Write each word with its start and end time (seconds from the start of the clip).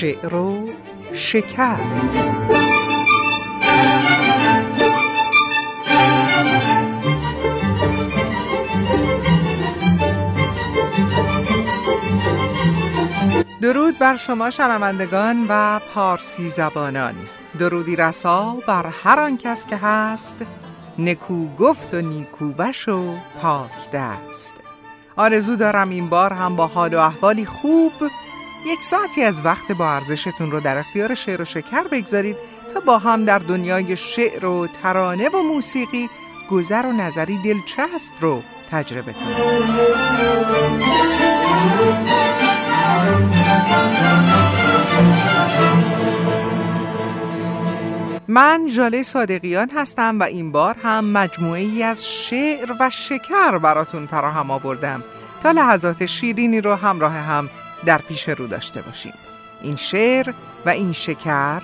شعر 0.00 0.34
و 0.34 0.68
شکر. 1.12 1.76
درود 13.62 13.98
بر 13.98 14.16
شما 14.16 14.50
شنوندگان 14.50 15.46
و 15.48 15.80
پارسی 15.94 16.48
زبانان. 16.48 17.14
درودی 17.58 17.96
رسا 17.96 18.56
بر 18.68 18.86
هر 18.86 19.20
آن 19.20 19.36
کس 19.36 19.66
که 19.66 19.76
هست. 19.76 20.46
نکو 20.98 21.48
گفت 21.54 21.94
و 21.94 22.00
نیکو 22.00 22.48
بش 22.48 22.88
و 22.88 23.14
پاک 23.42 23.90
دست. 23.92 24.54
آرزو 25.16 25.56
دارم 25.56 25.90
این 25.90 26.08
بار 26.08 26.32
هم 26.32 26.56
با 26.56 26.66
حال 26.66 26.94
و 26.94 26.98
احوالی 26.98 27.44
خوب 27.44 27.92
یک 28.66 28.84
ساعتی 28.84 29.22
از 29.22 29.44
وقت 29.44 29.72
با 29.72 29.90
ارزشتون 29.90 30.50
رو 30.50 30.60
در 30.60 30.78
اختیار 30.78 31.14
شعر 31.14 31.42
و 31.42 31.44
شکر 31.44 31.82
بگذارید 31.82 32.36
تا 32.74 32.80
با 32.80 32.98
هم 32.98 33.24
در 33.24 33.38
دنیای 33.38 33.96
شعر 33.96 34.46
و 34.46 34.66
ترانه 34.66 35.28
و 35.28 35.42
موسیقی 35.42 36.10
گذر 36.50 36.86
و 36.86 36.92
نظری 36.92 37.38
دلچسب 37.38 38.12
رو 38.20 38.42
تجربه 38.70 39.12
کنیم 39.12 39.66
من 48.28 48.66
جاله 48.66 49.02
صادقیان 49.02 49.70
هستم 49.70 50.20
و 50.20 50.22
این 50.22 50.52
بار 50.52 50.76
هم 50.82 51.12
مجموعه 51.12 51.60
ای 51.60 51.82
از 51.82 52.06
شعر 52.06 52.76
و 52.80 52.90
شکر 52.90 53.58
براتون 53.58 54.06
فراهم 54.06 54.50
آوردم. 54.50 55.04
تا 55.42 55.50
لحظات 55.50 56.06
شیرینی 56.06 56.60
رو 56.60 56.74
همراه 56.74 57.12
هم 57.12 57.50
در 57.86 57.98
پیش 57.98 58.28
رو 58.28 58.46
داشته 58.46 58.82
باشیم. 58.82 59.14
این 59.62 59.76
شعر 59.76 60.34
و 60.66 60.68
این 60.68 60.92
شکر 60.92 61.62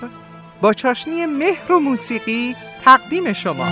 با 0.61 0.73
چاشنی 0.73 1.25
مهر 1.25 1.71
و 1.71 1.79
موسیقی 1.79 2.55
تقدیم 2.85 3.33
شما. 3.33 3.69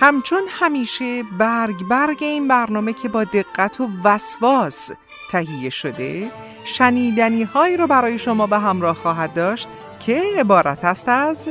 همچون 0.00 0.42
همیشه 0.48 1.22
برگ 1.38 1.84
برگ 1.90 2.18
این 2.20 2.48
برنامه 2.48 2.92
که 2.92 3.08
با 3.08 3.24
دقت 3.24 3.80
و 3.80 3.88
وسواس 4.04 4.90
تهیه 5.30 5.70
شده 5.70 6.32
شنیدنی 6.64 7.42
هایی 7.42 7.76
رو 7.76 7.86
برای 7.86 8.18
شما 8.18 8.46
به 8.46 8.58
همراه 8.58 8.94
خواهد 8.94 9.34
داشت 9.34 9.68
که 10.00 10.22
عبارت 10.38 10.84
است 10.84 11.08
از 11.08 11.50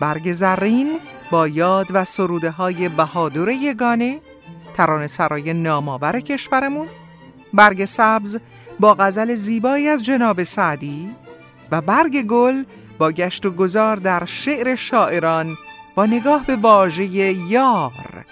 برگ 0.00 0.32
زرین 0.32 1.00
با 1.30 1.48
یاد 1.48 1.86
و 1.90 2.04
سروده 2.04 2.50
های 2.50 2.88
بهادر 2.88 3.48
یگانه 3.48 4.20
ترانه 4.74 5.06
سرای 5.06 5.52
نامآور 5.52 6.20
کشورمون 6.20 6.88
برگ 7.52 7.84
سبز 7.84 8.38
با 8.80 8.94
غزل 8.94 9.34
زیبایی 9.34 9.88
از 9.88 10.04
جناب 10.04 10.42
سعدی 10.42 11.10
و 11.70 11.80
برگ 11.80 12.22
گل 12.22 12.64
با 12.98 13.10
گشت 13.10 13.46
و 13.46 13.50
گذار 13.50 13.96
در 13.96 14.24
شعر 14.24 14.74
شاعران 14.74 15.56
با 15.94 16.06
نگاه 16.06 16.46
به 16.46 16.56
واژه 16.56 17.04
یار. 17.04 18.24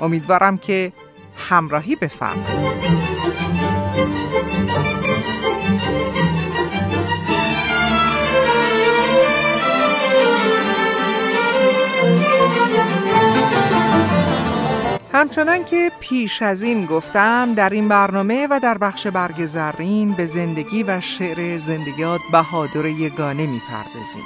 امیدوارم 0.00 0.58
که 0.58 0.92
همراهی 1.36 1.96
بفرمایید. 1.96 3.05
همچنان 15.16 15.64
که 15.64 15.90
پیش 16.00 16.42
از 16.42 16.62
این 16.62 16.86
گفتم 16.86 17.54
در 17.54 17.70
این 17.70 17.88
برنامه 17.88 18.48
و 18.50 18.60
در 18.62 18.78
بخش 18.78 19.06
برگ 19.06 19.46
زرین 19.46 20.12
به 20.12 20.26
زندگی 20.26 20.82
و 20.82 21.00
شعر 21.00 21.58
زندگیات 21.58 22.20
بهادر 22.32 22.86
یگانه 22.86 23.46
می‌پردازیم. 23.46 24.24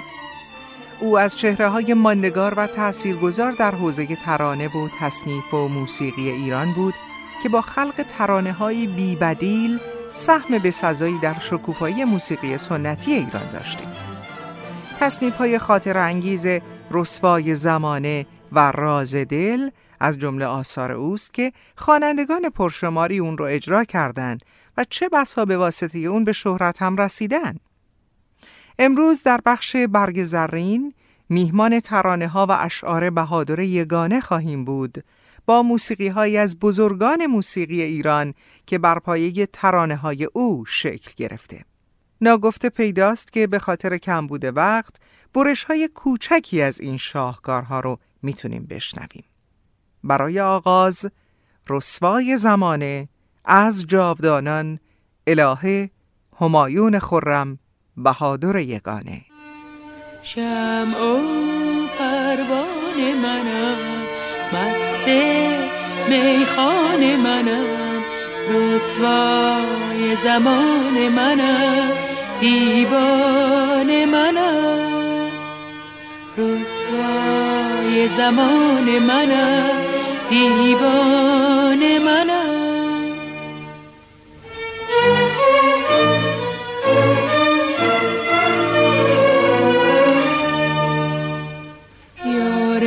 او 1.01 1.19
از 1.19 1.37
چهره 1.37 1.69
های 1.69 1.95
ماندگار 1.95 2.55
و 2.57 2.67
تاثیرگذار 2.67 3.53
در 3.53 3.75
حوزه 3.75 4.17
ترانه 4.17 4.69
و 4.69 4.89
تصنیف 5.01 5.55
و 5.55 5.69
موسیقی 5.69 6.31
ایران 6.31 6.73
بود 6.73 6.95
که 7.43 7.49
با 7.49 7.61
خلق 7.61 8.05
ترانه 8.09 8.53
های 8.53 8.87
بیبدیل 8.87 9.79
سهم 10.13 10.59
به 10.59 10.71
سزایی 10.71 11.19
در 11.19 11.39
شکوفایی 11.39 12.05
موسیقی 12.05 12.59
سنتی 12.59 13.13
ایران 13.13 13.51
داشتیم. 13.53 13.89
تصنیف 15.01 15.37
های 15.37 15.59
خاطر 15.59 15.99
انگیز 15.99 16.47
رسوای 16.91 17.55
زمانه 17.55 18.27
و 18.53 18.73
راز 18.73 19.15
دل 19.15 19.71
از 20.01 20.19
جمله 20.19 20.47
آثار 20.47 20.93
اوست 20.93 21.35
که 21.35 21.53
خوانندگان 21.77 22.49
پرشماری 22.49 23.19
اون 23.19 23.39
رو 23.39 23.45
اجرا 23.45 23.85
کردند 23.85 24.45
و 24.77 24.85
چه 24.91 25.09
بسا 25.09 25.45
به 25.45 25.57
واسطه 25.57 25.99
اون 25.99 26.25
به 26.25 26.33
شهرت 26.33 26.83
هم 26.83 26.97
رسیدن. 26.97 27.57
امروز 28.79 29.23
در 29.23 29.41
بخش 29.47 29.77
برگ 29.77 30.23
زرین 30.23 30.95
میهمان 31.29 31.81
ترانه 31.81 32.29
ها 32.29 32.47
و 32.47 32.53
اشعار 32.61 33.11
بهادر 33.11 33.59
یگانه 33.59 34.21
خواهیم 34.21 34.65
بود 34.65 35.05
با 35.47 35.63
موسیقی 35.63 36.09
های 36.09 36.37
از 36.37 36.59
بزرگان 36.59 37.27
موسیقی 37.27 37.83
ایران 37.83 38.35
که 38.67 38.79
بر 38.79 38.99
پایه 38.99 39.47
ترانه 39.47 39.97
های 39.97 40.25
او 40.25 40.65
شکل 40.67 41.13
گرفته. 41.17 41.65
ناگفته 42.21 42.69
پیداست 42.69 43.33
که 43.33 43.47
به 43.47 43.59
خاطر 43.59 43.99
کمبود 43.99 44.57
وقت 44.57 44.97
برش 45.35 45.65
های 45.65 45.89
کوچکی 45.95 46.63
از 46.63 46.81
این 46.81 46.97
شاهکارها 46.97 47.81
رو 47.81 47.99
می‌تونیم 48.23 48.67
بشنویم. 48.71 49.25
برای 50.05 50.41
آغاز 50.41 51.11
رسوای 51.69 52.37
زمانه 52.37 53.09
از 53.45 53.87
جاودانان 53.87 54.79
الهه 55.27 55.91
همایون 56.41 56.99
خرم 56.99 57.59
بهادر 57.97 58.57
یگانه. 58.57 59.21
شم 60.23 60.95
و 60.95 61.21
پروان 61.99 63.15
منم 63.23 63.77
مست 64.53 65.09
میخان 66.09 67.17
منم 67.17 68.03
رسوای 68.51 70.17
زمان 70.25 71.09
منم 71.09 71.91
دیوان 72.41 74.05
منم. 74.05 75.31
رسوای 76.39 78.09
زمان 78.17 78.99
منم. 78.99 79.90
دیوان 80.31 81.99
منم. 81.99 82.51
یار 92.27 92.81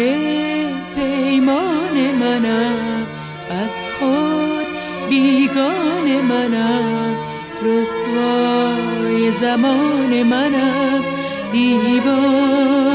پیمان 0.96 1.96
منم 2.20 3.08
از 3.50 3.76
خود 4.00 4.68
بیگان 5.10 6.22
منم. 6.22 7.16
رسوای 7.64 9.32
زمان 9.42 10.24
منم 10.24 11.04
دیوان 11.52 12.93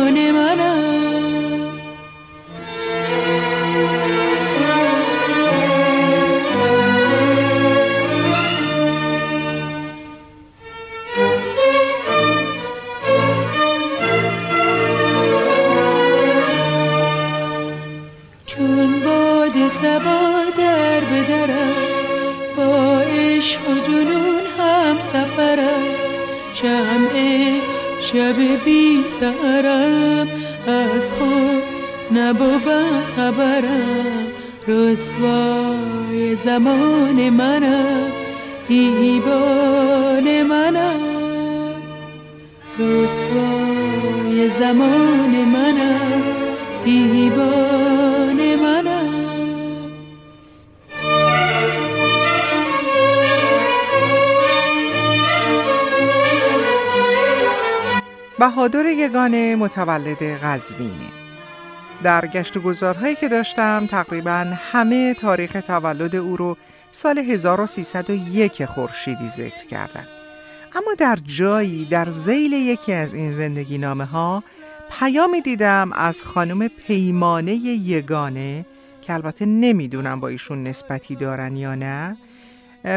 شب 28.13 28.65
بی 28.65 29.05
سرم 29.09 30.29
از 30.67 31.15
خود 31.15 31.63
نبود 32.19 32.63
خبرم. 33.17 34.27
رسوای 34.69 36.35
زمان 36.35 37.31
منم 37.31 38.13
دیوان 38.69 40.43
منم. 40.43 41.01
رسوای 42.79 44.49
زمان 44.49 45.31
منم 45.31 46.23
دیوان 46.85 47.88
بهادر 58.39 58.87
یگانه 58.87 59.57
متولد 59.57 60.23
قزوینه 60.23 61.13
در 62.03 62.27
گشت 62.27 62.57
و 62.57 62.61
گذارهایی 62.61 63.15
که 63.15 63.29
داشتم 63.29 63.87
تقریبا 63.87 64.53
همه 64.73 65.15
تاریخ 65.15 65.53
تولد 65.53 66.17
او 66.17 66.37
رو 66.37 66.57
سال 66.91 67.19
1301 67.19 68.65
خورشیدی 68.65 69.29
ذکر 69.29 69.67
کردن 69.67 70.07
اما 70.75 70.95
در 70.99 71.19
جایی 71.25 71.85
در 71.85 72.09
زیل 72.09 72.53
یکی 72.53 72.93
از 72.93 73.15
این 73.15 73.31
زندگی 73.33 73.79
نامه 73.79 74.05
ها 74.05 74.45
پیامی 75.01 75.41
دیدم 75.41 75.93
از 75.93 76.23
خانم 76.23 76.69
پیمانه 76.69 77.55
یگانه 77.55 78.67
که 79.03 79.15
البته 79.15 79.47
نمی‌دونم 79.47 80.21
با 80.21 80.29
ایشون 80.29 80.63
نسبتی 80.63 81.17
دارن 81.17 81.57
یا 81.57 81.75
نه. 81.75 82.17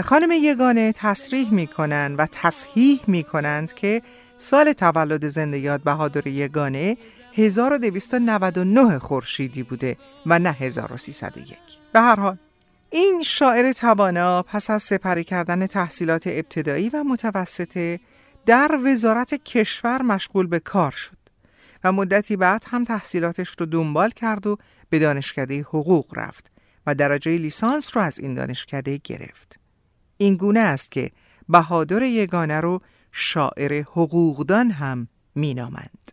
خانم 0.04 0.32
یگانه 0.32 0.92
تصریح 0.92 1.54
می‌کنن 1.54 2.16
و 2.18 2.28
تصحیح 2.32 3.00
می‌کنند 3.08 3.74
که 3.74 4.02
سال 4.42 4.74
تولد 4.74 5.28
زنده 5.28 5.60
یاد 5.60 5.84
بهادر 5.84 6.28
یگانه 6.28 6.98
1299 7.34 9.00
خورشیدی 9.00 9.64
بوده 9.64 9.98
و 10.26 10.40
نه 10.40 10.52
1301 10.52 11.58
به 11.94 12.00
هر 12.00 12.20
حال 12.20 12.38
این 12.90 13.24
شاعر 13.24 13.74
توانا 13.74 14.44
پس 14.44 14.70
از 14.70 14.84
سپری 14.84 15.24
کردن 15.24 15.68
تحصیلات 15.68 16.28
ابتدایی 16.28 16.90
و 16.90 17.04
متوسطه 17.04 18.00
در 18.46 18.80
وزارت 18.86 19.34
کشور 19.34 20.02
مشغول 20.02 20.48
به 20.48 20.60
کار 20.60 20.92
شد 20.92 21.18
و 21.84 21.92
مدتی 21.92 22.36
بعد 22.36 22.64
هم 22.68 22.86
تحصیلاتش 22.86 23.56
رو 23.60 23.66
دنبال 23.66 24.10
کرد 24.10 24.48
و 24.48 24.58
به 24.90 25.00
دانشکده 25.00 25.62
حقوق 25.62 26.18
رفت 26.18 26.52
و 26.88 26.96
درجه 26.96 27.38
لیسانس 27.38 27.98
رو 27.98 28.04
از 28.04 28.20
این 28.20 28.34
دانشکده 28.34 29.00
گرفت. 29.04 29.60
این 30.18 30.36
گونه 30.36 30.60
است 30.60 30.92
که 30.92 31.12
بهادر 31.50 32.02
یگانه 32.02 32.60
رو 32.60 32.82
شاعر 33.12 33.82
حقوقدان 33.82 34.72
هم 34.72 35.08
مینامند. 35.36 36.12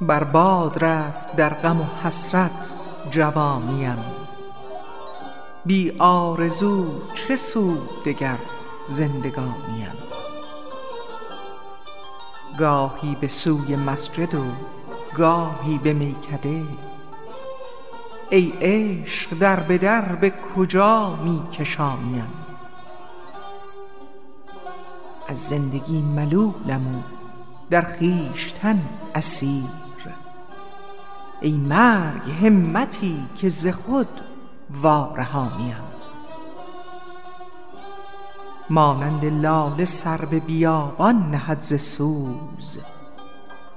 برباد 0.00 0.84
رفت 0.84 1.36
در 1.36 1.54
غم 1.54 1.80
و 1.80 1.84
حسرت 1.84 2.70
جوانیم 3.10 3.96
بی 5.66 5.92
آرزو 5.98 6.86
چه 7.14 7.36
سود 7.36 8.04
دگر 8.04 8.38
زندگانیم. 8.88 9.92
گاهی 12.58 13.14
به 13.20 13.28
سوی 13.28 13.76
مسجد 13.76 14.34
و 14.34 14.44
گاهی 15.16 15.78
به 15.78 15.92
میکده. 15.92 16.62
ای 18.30 18.52
عشق 18.60 19.38
در 19.38 19.60
به 19.60 19.78
در 19.78 20.14
به 20.14 20.30
کجا 20.30 21.16
می 21.16 21.42
کشانیم 21.52 22.32
از 25.28 25.48
زندگی 25.48 26.02
ملولم 26.02 26.96
و 26.96 27.02
در 27.70 27.82
خیشتن 27.82 28.82
اسیر. 29.14 29.64
ای 31.40 31.52
مرگ 31.52 32.30
همتی 32.30 33.26
که 33.36 33.48
ز 33.48 33.66
خود 33.66 34.08
وارهانیم. 34.70 35.93
مانند 38.70 39.24
لاله 39.24 39.84
سر 39.84 40.24
به 40.24 40.40
بیابان 40.40 41.30
نهد 41.30 41.60
ز 41.60 41.74
سوز. 41.74 42.78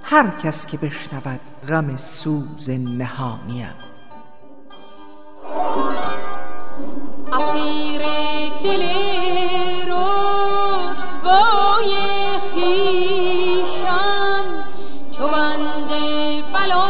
هر 0.03 0.27
کس 0.43 0.67
که 0.67 0.77
بشنود 0.77 1.39
غم 1.69 1.97
سوز 1.97 2.69
نهانیم. 2.69 3.73
اسیر 7.33 8.01
دل 8.63 8.83
رسوای 9.91 11.93
خویشم 12.53 14.45
چو 15.11 15.27
بند 15.27 15.89
بلا 16.53 16.87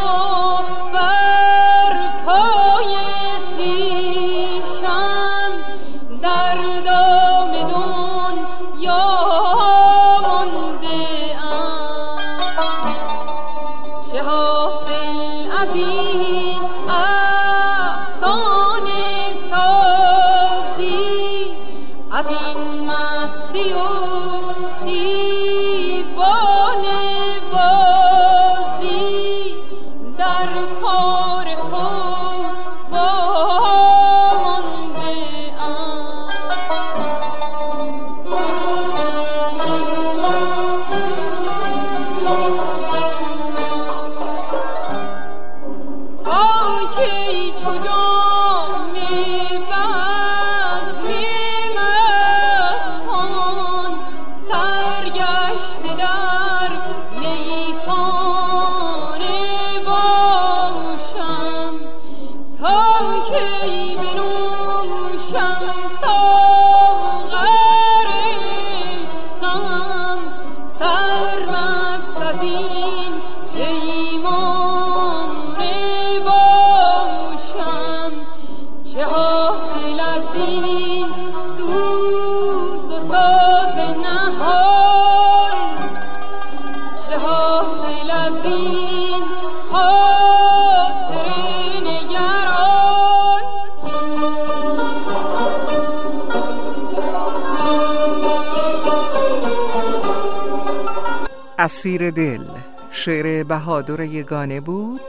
اسیر 101.67 102.11
دل. 102.11 102.43
شعر 102.91 103.43
بهادر 103.43 103.99
یگانه 103.99 104.59
بود 104.61 105.01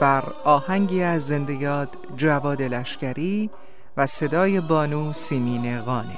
بر 0.00 0.24
آهنگی 0.44 1.02
از 1.02 1.26
زنده 1.26 1.54
یاد 1.54 1.96
جواد 2.16 2.62
لشکری 2.62 3.50
و 3.96 4.06
صدای 4.06 4.60
بانو 4.60 5.12
سیمین 5.12 5.80
قانه 5.80 6.16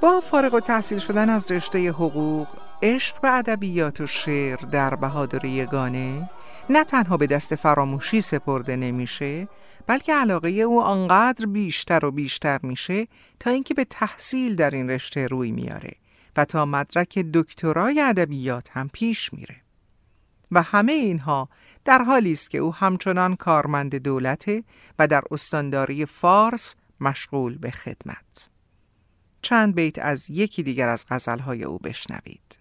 با 0.00 0.20
فارغ 0.20 0.54
و 0.54 0.60
تحصیل 0.60 0.98
شدن 0.98 1.30
از 1.30 1.52
رشته 1.52 1.88
حقوق 1.88 2.46
عشق 2.82 3.20
به 3.20 3.30
ادبیات 3.30 4.00
و 4.00 4.06
شعر 4.06 4.56
در 4.56 4.94
بهادر 4.94 5.44
یگانه 5.44 6.30
نه 6.70 6.84
تنها 6.84 7.16
به 7.16 7.26
دست 7.26 7.54
فراموشی 7.54 8.20
سپرده 8.20 8.76
نمیشه 8.76 9.48
بلکه 9.86 10.14
علاقه 10.14 10.48
او 10.48 10.82
آنقدر 10.82 11.46
بیشتر 11.46 12.04
و 12.04 12.10
بیشتر 12.10 12.58
میشه 12.62 13.06
تا 13.40 13.50
اینکه 13.50 13.74
به 13.74 13.84
تحصیل 13.84 14.56
در 14.56 14.70
این 14.70 14.90
رشته 14.90 15.26
روی 15.26 15.50
میاره. 15.50 16.05
و 16.36 16.44
تا 16.44 16.64
مدرک 16.64 17.18
دکترای 17.18 18.00
ادبیات 18.00 18.68
هم 18.72 18.90
پیش 18.92 19.32
میره. 19.32 19.56
و 20.50 20.62
همه 20.62 20.92
اینها 20.92 21.48
در 21.84 22.02
حالی 22.02 22.32
است 22.32 22.50
که 22.50 22.58
او 22.58 22.74
همچنان 22.74 23.36
کارمند 23.36 23.94
دولته 23.94 24.64
و 24.98 25.08
در 25.08 25.22
استانداری 25.30 26.06
فارس 26.06 26.74
مشغول 27.00 27.58
به 27.58 27.70
خدمت. 27.70 28.48
چند 29.42 29.74
بیت 29.74 29.98
از 29.98 30.30
یکی 30.30 30.62
دیگر 30.62 30.88
از 30.88 31.04
غزلهای 31.10 31.64
او 31.64 31.78
بشنوید. 31.78 32.58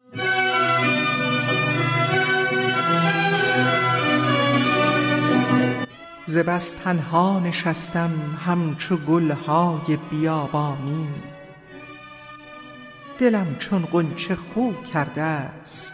ز 6.27 6.37
بس 6.37 6.71
تنها 6.71 7.39
نشستم 7.39 8.11
همچو 8.45 8.97
گلهای 8.97 9.97
بیابانی. 10.11 11.34
دلم 13.19 13.55
چون 13.55 13.85
غنچه 13.85 14.35
خو 14.35 14.71
کرده 14.93 15.21
است 15.21 15.93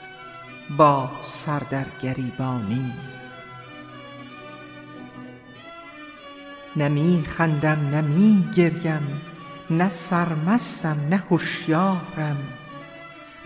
با 0.77 1.11
سر 1.21 1.59
در 1.59 1.85
گریبانی. 2.01 2.93
نه 6.75 7.23
خندم 7.23 7.89
نه 7.89 8.01
می 8.01 8.49
گریم 8.55 9.21
نه 9.69 9.89
سرمستم 9.89 10.97
نه 11.09 11.17
هوشیارم. 11.17 12.37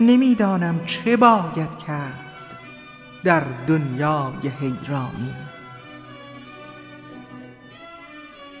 نمی 0.00 0.34
دانم 0.34 0.84
چه 0.84 1.16
باید 1.16 1.78
کرد 1.78 2.56
در 3.24 3.44
دنیای 3.66 4.48
حیرانی. 4.60 5.34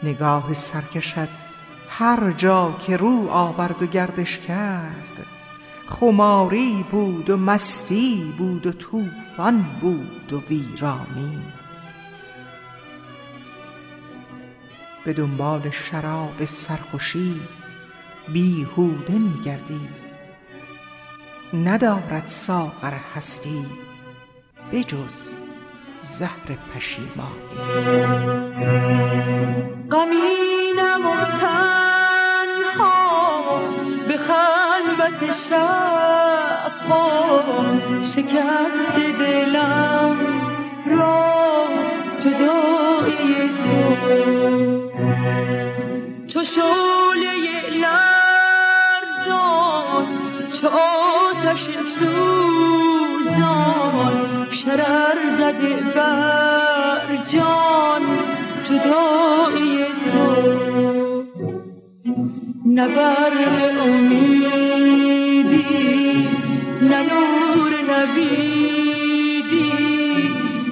نگاه 0.02 0.52
سرکشت 0.52 1.45
هر 1.98 2.32
جا 2.32 2.76
که 2.86 2.96
رو 2.96 3.28
آورد 3.30 3.82
و 3.82 3.86
گردش 3.86 4.38
کرد 4.38 5.26
خماری 5.86 6.84
بود 6.90 7.30
و 7.30 7.36
مستی 7.36 8.34
بود 8.38 8.66
و 8.66 8.72
طوفان 8.72 9.62
بود 9.80 10.32
و 10.32 10.40
ویرانی. 10.40 11.42
به 15.04 15.12
دنبال 15.12 15.70
شراب 15.70 16.44
سرخوشی 16.44 17.40
بیهوده 18.32 19.18
می 19.18 19.40
گردی 19.40 19.88
ندارد 21.54 22.26
ساغر 22.26 22.94
هستی 23.14 23.66
بجز 24.72 25.35
زهر 26.08 26.48
پشیمانی 26.74 27.40
غمینم 29.90 31.06
و 31.06 31.14
تنها 31.40 32.92
به 34.08 34.16
خلوت 34.16 35.20
شبها 35.48 37.04
شکست 38.14 38.96
دلم 39.18 40.16
را 40.86 41.66
جدایی 42.20 43.48
تو. 43.48 43.80
چو 46.26 46.40
شعله 46.44 47.34
لرزان 47.82 49.26
چو 50.60 50.66
آتش 50.68 51.64
سوزان 51.98 53.76
شرر 54.50 55.15
نه 62.76 62.86
امیدی 63.82 64.68
نه 66.82 67.00
نور 67.02 67.72
نویدی 67.90 69.72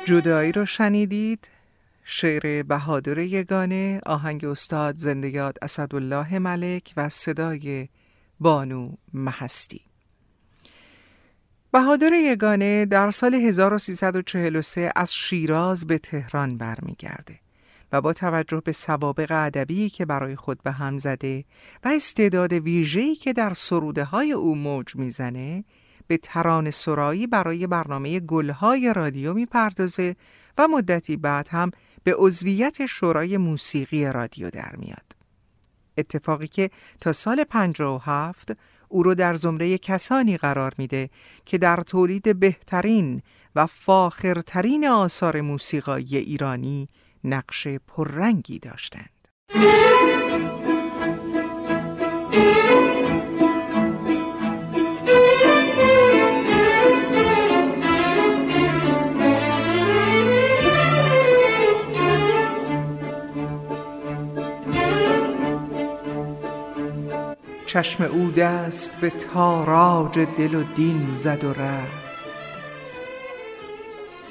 جدایی 0.07 0.51
رو 0.51 0.65
شنیدید؟ 0.65 1.49
شعر 2.03 2.63
بهادر 2.63 3.17
یگانه 3.17 4.01
آهنگ 4.05 4.45
استاد 4.45 4.95
زندگیات 4.95 5.57
اسدالله 5.61 6.39
ملک 6.39 6.93
و 6.97 7.09
صدای 7.09 7.89
بانو 8.39 8.91
محستی 9.13 9.86
بهادر 11.77 12.13
یگانه 12.13 12.85
در 12.85 13.11
سال 13.11 13.33
1343 13.33 14.91
از 14.95 15.13
شیراز 15.13 15.87
به 15.87 15.97
تهران 15.97 16.57
برمیگرده 16.57 17.39
و 17.91 18.01
با 18.01 18.13
توجه 18.13 18.61
به 18.65 18.71
سوابق 18.71 19.31
ادبی 19.31 19.89
که 19.89 20.05
برای 20.05 20.35
خود 20.35 20.63
به 20.63 20.71
هم 20.71 20.97
زده 20.97 21.45
و 21.83 21.87
استعداد 21.87 22.53
ویژه‌ای 22.53 23.15
که 23.15 23.33
در 23.33 23.53
سروده 23.53 24.03
های 24.03 24.31
او 24.31 24.55
موج 24.55 24.95
می‌زنه 24.95 25.63
به 26.07 26.17
ترانه 26.17 26.71
سرایی 26.71 27.27
برای 27.27 27.67
برنامه 27.67 28.19
گلهای 28.19 28.93
رادیو 28.95 29.33
می‌پردازه 29.33 30.15
و 30.57 30.67
مدتی 30.67 31.17
بعد 31.17 31.47
هم 31.51 31.71
به 32.03 32.15
عضویت 32.17 32.85
شورای 32.85 33.37
موسیقی 33.37 34.05
رادیو 34.05 34.49
در 34.49 34.75
میاد. 34.77 35.15
اتفاقی 35.97 36.47
که 36.47 36.69
تا 36.99 37.13
سال 37.13 37.43
57 37.43 38.51
او 38.89 39.03
رو 39.03 39.15
در 39.15 39.33
زمره 39.33 39.77
کسانی 39.77 40.37
قرار 40.37 40.73
میده 40.77 41.09
که 41.45 41.57
در 41.57 41.77
تولید 41.77 42.39
بهترین 42.39 43.21
و 43.55 43.65
فاخرترین 43.65 44.87
آثار 44.87 45.41
موسیقایی 45.41 46.17
ایرانی 46.17 46.87
نقش 47.23 47.67
پررنگی 47.67 48.59
داشتند. 48.59 49.09
چشم 67.77 68.03
او 68.03 68.31
دست 68.31 69.01
به 69.01 69.09
تاراج 69.09 70.19
دل 70.19 70.55
و 70.55 70.63
دین 70.63 71.11
زد 71.11 71.43
و 71.43 71.53
رفت. 71.53 72.07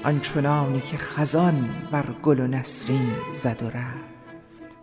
آنچنانی 0.04 0.80
که 0.80 0.96
خزان 0.96 1.54
بر 1.90 2.04
گل 2.22 2.40
و 2.40 2.46
نسرین 2.46 3.12
زد 3.32 3.62
و 3.62 3.66
رفت. 3.66 4.76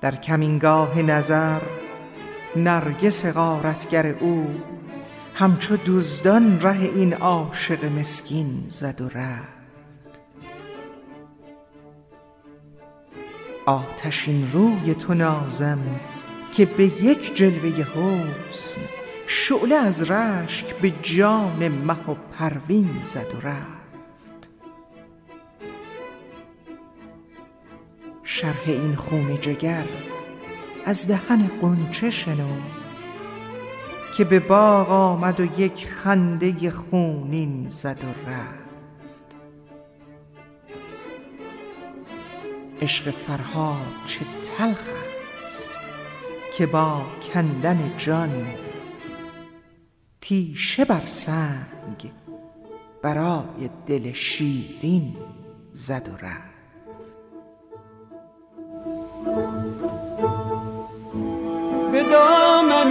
در 0.00 0.16
کمینگاه 0.16 1.02
نظر 1.02 1.60
نرگس 2.56 3.26
غارتگر 3.26 4.06
او 4.06 4.46
همچو 5.34 5.76
دزدان 5.86 6.60
ره 6.60 6.80
این 6.80 7.14
عاشق 7.14 7.84
مسکین 7.84 8.46
زد 8.70 9.00
و 9.00 9.08
رفت. 9.08 9.57
آتشین 13.68 14.50
روی 14.52 14.94
تو 14.94 15.14
نازم 15.14 15.78
که 16.52 16.66
به 16.66 16.84
یک 16.84 17.36
جلوه 17.36 17.82
حسن 17.82 18.80
شعله 19.26 19.74
از 19.74 20.10
رشک 20.10 20.74
به 20.74 20.92
جان 21.02 21.68
مه 21.68 22.10
و 22.10 22.14
پروین 22.38 23.02
زد 23.02 23.34
و 23.34 23.48
رفت. 23.48 24.48
شرح 28.22 28.62
این 28.66 28.96
خون 28.96 29.40
جگر 29.40 29.84
از 30.86 31.08
دهن 31.08 31.50
قنچه 31.60 32.10
شنو 32.10 32.56
که 34.16 34.24
به 34.24 34.40
باغ 34.40 34.90
آمد 34.90 35.40
و 35.40 35.60
یک 35.60 35.86
خنده 35.86 36.70
خونین 36.70 37.68
زد 37.68 38.04
و 38.04 38.30
رفت. 38.30 38.57
عشق 42.82 43.10
فرهاد 43.10 43.86
چه 44.06 44.20
تلخ 44.58 44.82
است 45.42 45.70
که 46.52 46.66
با 46.66 47.02
کندن 47.34 47.94
جان 47.96 48.46
تیشه 50.20 50.84
بر 50.84 51.06
سنگ 51.06 52.10
برای 53.02 53.70
دل 53.86 54.12
شیرین 54.12 55.16
زد 55.72 56.08
و 56.08 56.26
رفت. 56.26 56.58
به 61.92 62.02
دامن 62.02 62.90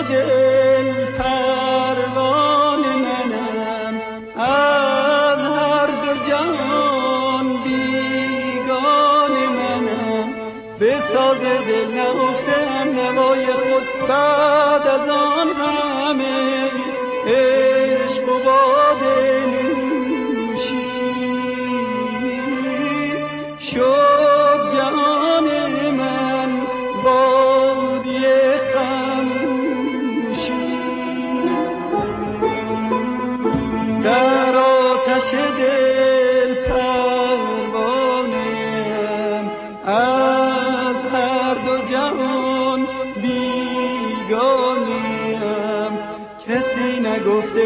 آتش 0.00 0.49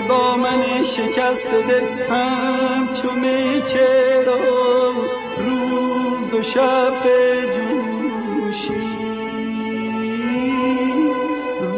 با 0.09 0.37
من 0.37 0.83
شکست 0.83 1.47
دل 1.47 1.85
همچو 2.11 3.11
می 3.11 3.63
چرا 3.63 4.39
روز 5.39 6.35
و 6.35 6.43
شب 6.43 7.03
جوشی. 7.55 8.95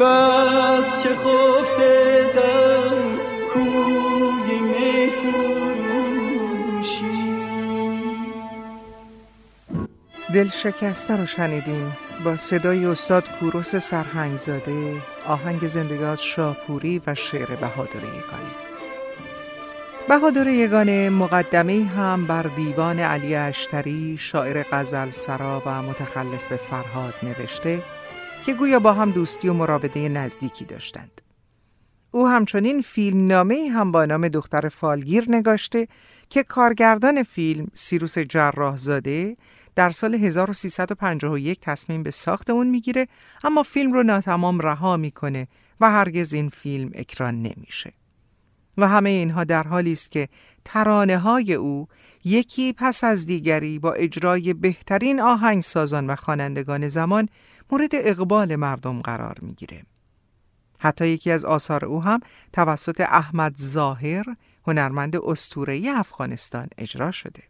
و 0.00 0.02
از 0.02 1.02
چه 1.02 1.14
خفته 1.14 2.30
در 2.36 2.88
کوی 3.54 4.60
می 4.60 5.10
فروشی 5.10 6.26
دل 10.34 10.48
شکسته 10.48 11.16
رو 11.16 11.26
شنیدیم 11.26 12.05
با 12.24 12.36
صدای 12.36 12.86
استاد 12.86 13.30
کوروس 13.40 13.76
سرهنگزاده 13.76 15.02
آهنگ 15.26 15.66
زندگات 15.66 16.18
شاپوری 16.18 17.02
و 17.06 17.14
شعر 17.14 17.56
بهادر 17.56 17.96
یگانه. 17.96 18.50
بهادر 20.08 20.46
یگانه 20.46 21.10
مقدمه 21.10 21.84
هم 21.84 22.26
بر 22.26 22.42
دیوان 22.42 22.98
علی 22.98 23.34
اشتری 23.34 24.16
شاعر 24.18 24.64
غزل 24.72 25.10
سرا 25.10 25.62
و 25.66 25.82
متخلص 25.82 26.46
به 26.46 26.56
فرهاد 26.56 27.14
نوشته 27.22 27.82
که 28.46 28.54
گویا 28.54 28.78
با 28.78 28.92
هم 28.92 29.10
دوستی 29.10 29.48
و 29.48 29.52
مراوده 29.52 30.08
نزدیکی 30.08 30.64
داشتند. 30.64 31.20
او 32.10 32.28
همچنین 32.28 32.80
فیلم 32.80 33.26
نامه 33.26 33.70
هم 33.74 33.92
با 33.92 34.04
نام 34.04 34.28
دختر 34.28 34.68
فالگیر 34.68 35.24
نگاشته 35.28 35.88
که 36.30 36.42
کارگردان 36.42 37.22
فیلم 37.22 37.66
سیروس 37.74 38.18
جراحزاده 38.18 39.36
در 39.76 39.90
سال 39.90 40.14
1351 40.14 41.60
تصمیم 41.60 42.02
به 42.02 42.10
ساخت 42.10 42.50
اون 42.50 42.66
می‌گیره 42.66 43.08
اما 43.44 43.62
فیلم 43.62 43.92
رو 43.92 44.02
ناتمام 44.02 44.60
رها 44.60 44.96
می‌کنه 44.96 45.48
و 45.80 45.90
هرگز 45.90 46.32
این 46.32 46.48
فیلم 46.48 46.90
اکران 46.94 47.42
نمیشه. 47.42 47.92
و 48.78 48.88
همه 48.88 49.10
اینها 49.10 49.44
در 49.44 49.62
حالی 49.62 49.92
است 49.92 50.10
که 50.10 50.28
ترانه 50.64 51.18
های 51.18 51.54
او 51.54 51.88
یکی 52.24 52.72
پس 52.72 53.04
از 53.04 53.26
دیگری 53.26 53.78
با 53.78 53.92
اجرای 53.92 54.54
بهترین 54.54 55.20
آهنگسازان 55.20 56.06
و 56.06 56.16
خوانندگان 56.16 56.88
زمان 56.88 57.28
مورد 57.70 57.90
اقبال 57.92 58.56
مردم 58.56 59.00
قرار 59.00 59.38
می‌گیره. 59.42 59.82
حتی 60.78 61.08
یکی 61.08 61.30
از 61.30 61.44
آثار 61.44 61.84
او 61.84 62.02
هم 62.02 62.20
توسط 62.52 63.00
احمد 63.00 63.56
ظاهر 63.56 64.24
هنرمند 64.66 65.16
اسطوره‌ای 65.16 65.88
افغانستان 65.88 66.68
اجرا 66.78 67.10
شده. 67.10 67.42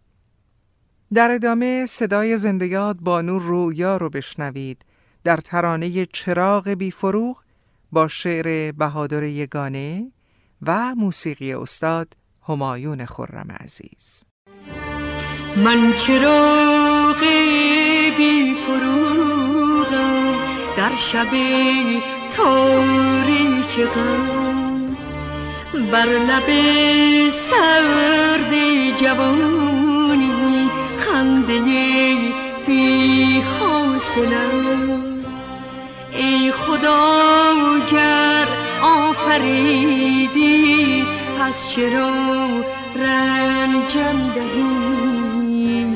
در 1.14 1.30
ادامه 1.30 1.86
صدای 1.86 2.36
زندگیات 2.36 2.96
بانو 3.00 3.38
رویا 3.38 3.96
رو 3.96 4.10
بشنوید. 4.10 4.84
در 5.24 5.36
ترانه 5.36 6.06
چراغ 6.06 6.68
بیفروغ 6.68 7.42
با 7.92 8.08
شعر 8.08 8.72
بهادر 8.72 9.22
یگانه 9.22 10.12
و 10.62 10.94
موسیقی 10.94 11.52
استاد 11.52 12.12
همایون 12.48 13.06
خرم 13.06 13.56
عزیز. 13.60 14.24
من 15.56 15.92
چراغ 15.92 17.20
بی 18.16 18.54
فروغم 18.66 20.36
در 20.76 20.94
شب 20.96 21.30
تاریک 22.30 23.80
غم 23.94 24.96
بر 25.92 26.06
لب 26.06 26.48
سرد 27.30 28.54
جوانی 28.96 29.85
خنده 31.16 31.58
بی 32.66 33.40
حاصلم 33.40 34.86
ای 36.12 36.52
خدا 36.52 37.62
گر 37.92 38.46
آفریدی 38.82 39.94
پس 41.40 41.68
چرا 41.68 42.10
رنجم 42.96 44.32
دهی؟ 44.34 45.86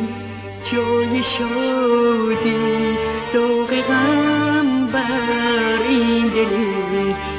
جای 0.72 1.22
شادی 1.22 2.98
داغ 3.35 3.70
غم 3.88 4.87
بر 4.87 5.83
این 5.88 6.28
دل 6.28 6.54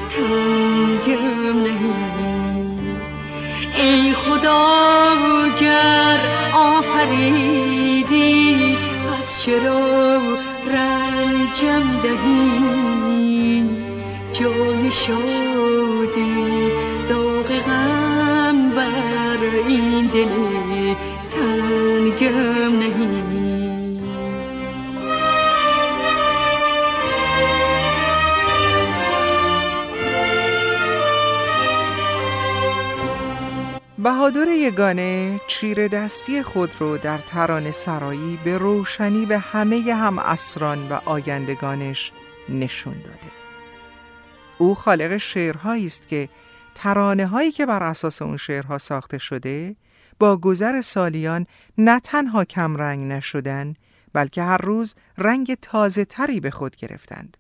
تنگم 0.10 1.64
نهی. 1.64 1.94
ای 3.78 4.14
خدا 4.14 4.68
گر 5.60 6.20
آفریدی 6.54 7.61
چرا 9.46 10.18
رنج 10.68 11.62
جم 11.62 12.02
دهیم 12.04 13.68
جای 14.34 14.92
شادی 14.92 16.72
داغ 17.10 17.48
غم 17.48 18.70
بر 18.70 19.42
این 19.68 20.08
دل 20.08 20.94
تنگم 21.30 22.80
نهیم 22.80 23.21
بهادر 34.04 34.48
یگانه 34.48 35.42
چیر 35.48 35.88
دستی 35.88 36.44
خود 36.44 36.72
رو 36.80 36.98
در 36.98 37.18
ترانه 37.18 37.72
سرایی 37.72 38.40
به 38.44 38.58
روشنی 38.58 39.26
به 39.26 39.38
همه 39.38 39.94
هم 39.94 40.20
اسران 40.20 40.90
و 40.90 40.94
آیندگانش 41.06 42.12
نشون 42.50 42.94
داده. 42.94 43.32
او 44.58 44.76
خالق 44.76 45.18
شعرهایی 45.18 45.86
است 45.86 46.08
که 46.08 46.30
ترانه 46.76 47.26
هایی 47.26 47.52
که 47.52 47.66
بر 47.66 47.84
اساس 47.84 48.22
اون 48.22 48.38
شعرها 48.38 48.78
ساخته 48.78 49.18
شده 49.18 49.76
با 50.20 50.38
گذر 50.38 50.82
سالیان 50.82 51.46
نه 51.78 52.00
تنها 52.00 52.46
کم 52.46 52.78
رنگ 52.78 53.12
نشدن 53.12 53.74
بلکه 54.14 54.44
هر 54.44 54.58
روز 54.58 54.96
رنگ 55.18 55.58
تازه 55.62 56.06
تری 56.06 56.40
به 56.40 56.52
خود 56.52 56.76
گرفتند 56.76 57.38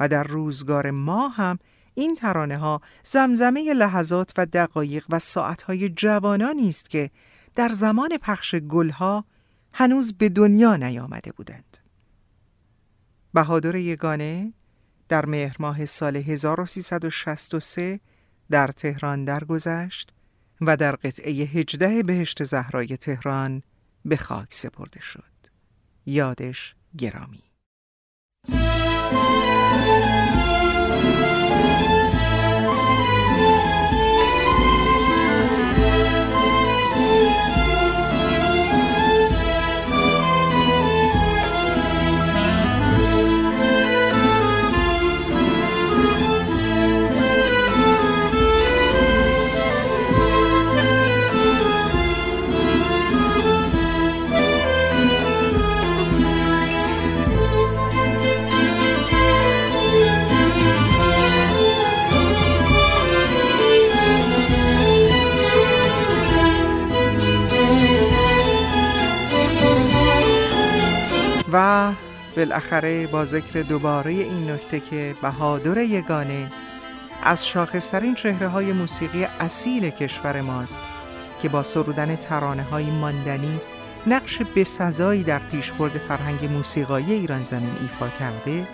و 0.00 0.08
در 0.08 0.24
روزگار 0.24 0.90
ما 0.90 1.28
هم 1.28 1.58
این 2.00 2.14
ترانه 2.14 2.56
ها 2.56 2.80
زمزمه 3.04 3.72
لحظات 3.72 4.32
و 4.36 4.46
دقایق 4.46 5.04
و 5.08 5.18
ساعتهای 5.18 5.88
جوانانی 5.88 6.68
است 6.68 6.90
که 6.90 7.10
در 7.54 7.68
زمان 7.68 8.18
پخش 8.18 8.54
گلها 8.54 9.24
هنوز 9.74 10.12
به 10.12 10.28
دنیا 10.28 10.76
نیامده 10.76 11.32
بودند. 11.32 11.78
بهادر 13.34 13.74
یگانه 13.74 14.52
در 15.08 15.26
مهر 15.26 15.56
ماه 15.58 15.84
سال 15.84 16.16
1363 16.16 18.00
در 18.50 18.66
تهران 18.66 19.24
درگذشت 19.24 20.12
و 20.60 20.76
در 20.76 20.96
قطعه 20.96 21.32
هجده 21.32 22.02
بهشت 22.02 22.44
زهرای 22.44 22.96
تهران 22.96 23.62
به 24.04 24.16
خاک 24.16 24.54
سپرده 24.54 25.00
شد. 25.00 25.24
یادش 26.06 26.74
گرامی. 26.98 27.42
و 71.52 71.92
بالاخره 72.36 73.06
با 73.06 73.24
ذکر 73.24 73.62
دوباره 73.62 74.12
این 74.12 74.50
نکته 74.50 74.80
که 74.80 75.14
بهادر 75.22 75.78
یگانه 75.78 76.52
از 77.22 77.48
شاخصترین 77.48 78.14
چهره 78.14 78.48
های 78.48 78.72
موسیقی 78.72 79.24
اصیل 79.24 79.90
کشور 79.90 80.40
ماست 80.40 80.82
که 81.42 81.48
با 81.48 81.62
سرودن 81.62 82.16
ترانه 82.16 82.62
های 82.62 82.90
ماندنی 82.90 83.60
نقش 84.06 84.42
بسزایی 84.56 85.22
در 85.22 85.38
پیشبرد 85.38 85.98
فرهنگ 85.98 86.44
موسیقایی 86.44 87.12
ایران 87.12 87.42
زمین 87.42 87.76
ایفا 87.80 88.08
کرده 88.08 88.66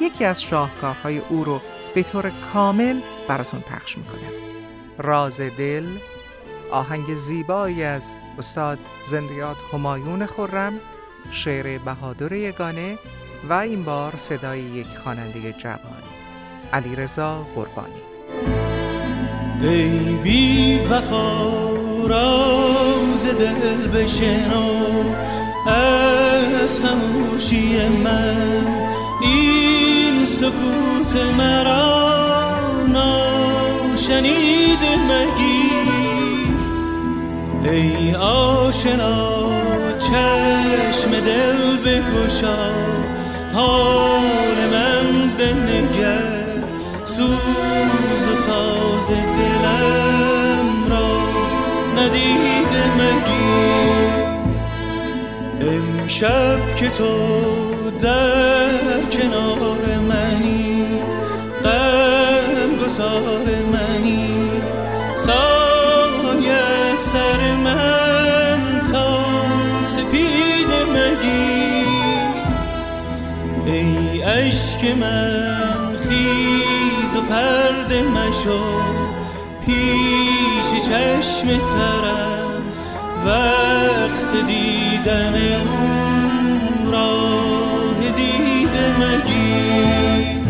یکی 0.00 0.24
از 0.24 0.42
شاهکارهای 0.42 1.18
او 1.18 1.44
رو 1.44 1.60
به 1.94 2.02
طور 2.02 2.32
کامل 2.52 3.00
براتون 3.28 3.60
پخش 3.60 3.98
می‌کنم. 3.98 4.32
راز 4.98 5.40
دل 5.40 5.86
آهنگ 6.70 7.14
زیبایی 7.14 7.82
از 7.84 8.14
استاد 8.38 8.78
زندیات 9.04 9.56
همایون 9.72 10.26
خورم 10.26 10.80
شعر 11.30 11.78
بهادر 11.78 12.32
یگانه 12.32 12.98
و 13.48 13.52
این 13.52 13.84
بار 13.84 14.16
صدای 14.16 14.60
یک 14.60 14.86
خواننده 14.86 15.52
جوان 15.52 16.02
علی 16.72 16.96
رضا 16.96 17.46
قربانی. 17.54 18.02
ای 19.62 19.98
بی 20.22 20.78
وفا 20.90 21.48
راز 22.06 23.26
دل 23.26 23.88
بشنو 23.88 25.04
از 25.66 26.80
خموشی 26.80 27.88
من 27.88 28.66
این 29.22 30.24
سکوت 30.24 31.16
مرا 31.38 32.86
ناشنیده 32.88 34.26
مگیر 34.96 35.84
ای 37.64 38.14
آشنا 38.14 39.43
چشم 40.06 41.10
دل 41.10 41.76
بگشا 41.76 42.58
حال 43.52 44.58
من 44.72 45.06
بنگر. 45.38 46.44
سوز 47.04 48.24
و 48.32 48.36
ساز 48.46 49.08
دلم 49.08 50.68
را 50.90 51.08
ندیده 51.96 52.82
مگیر. 52.98 54.14
امشب 55.60 56.76
که 56.76 56.88
تو 56.88 57.10
در 58.00 59.00
کنار 59.12 59.98
منی 60.08 60.86
غم 61.64 62.76
گسار 62.84 63.46
منی 63.72 63.93
عشق 74.34 74.84
من 75.00 75.96
خیز 76.08 77.16
و 77.16 77.20
پرده 77.20 78.02
مشو 78.02 78.80
پیش 79.66 80.82
چشم 80.88 81.46
ترم 81.46 82.62
وقت 83.26 84.46
دیدن 84.46 85.34
او 85.60 86.90
راه 86.90 88.10
دیده 88.16 88.94
مگیر. 88.98 90.43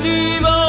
دل 0.00 0.67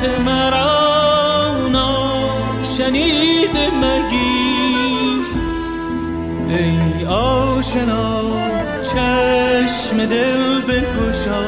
سکوت 0.00 0.18
مرا 0.18 1.68
ناشنید 1.68 3.56
مگیر 3.82 5.26
ای 6.48 7.06
آشنا 7.06 8.22
چشم 8.82 10.06
دل 10.06 10.60
بگشا. 10.60 11.44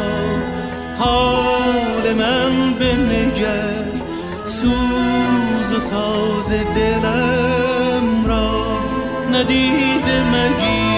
حال 0.99 2.15
من 2.15 2.75
بنگر 2.81 3.85
سوز 4.45 5.77
و 5.77 5.81
ساز 5.81 6.51
دلم 6.75 8.27
را 8.27 8.79
ندید 9.33 10.05
مگیر 10.33 10.92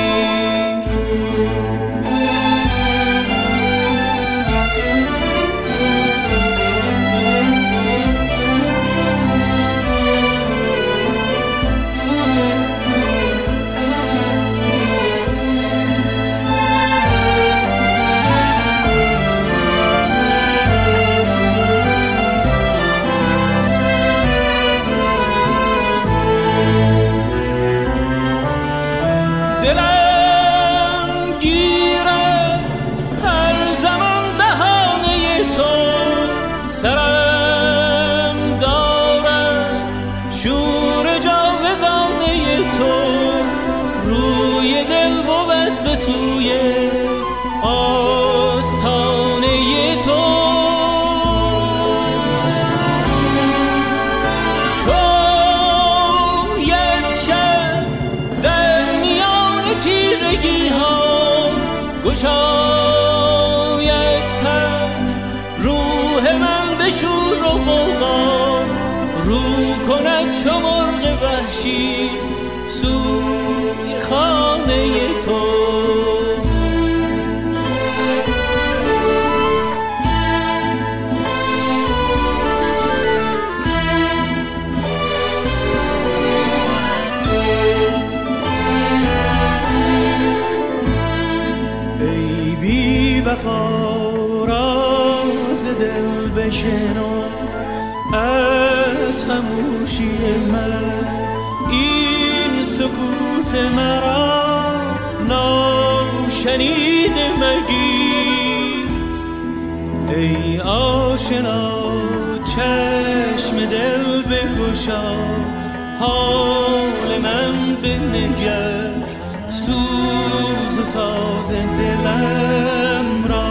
دلم 122.24 123.24
را 123.28 123.46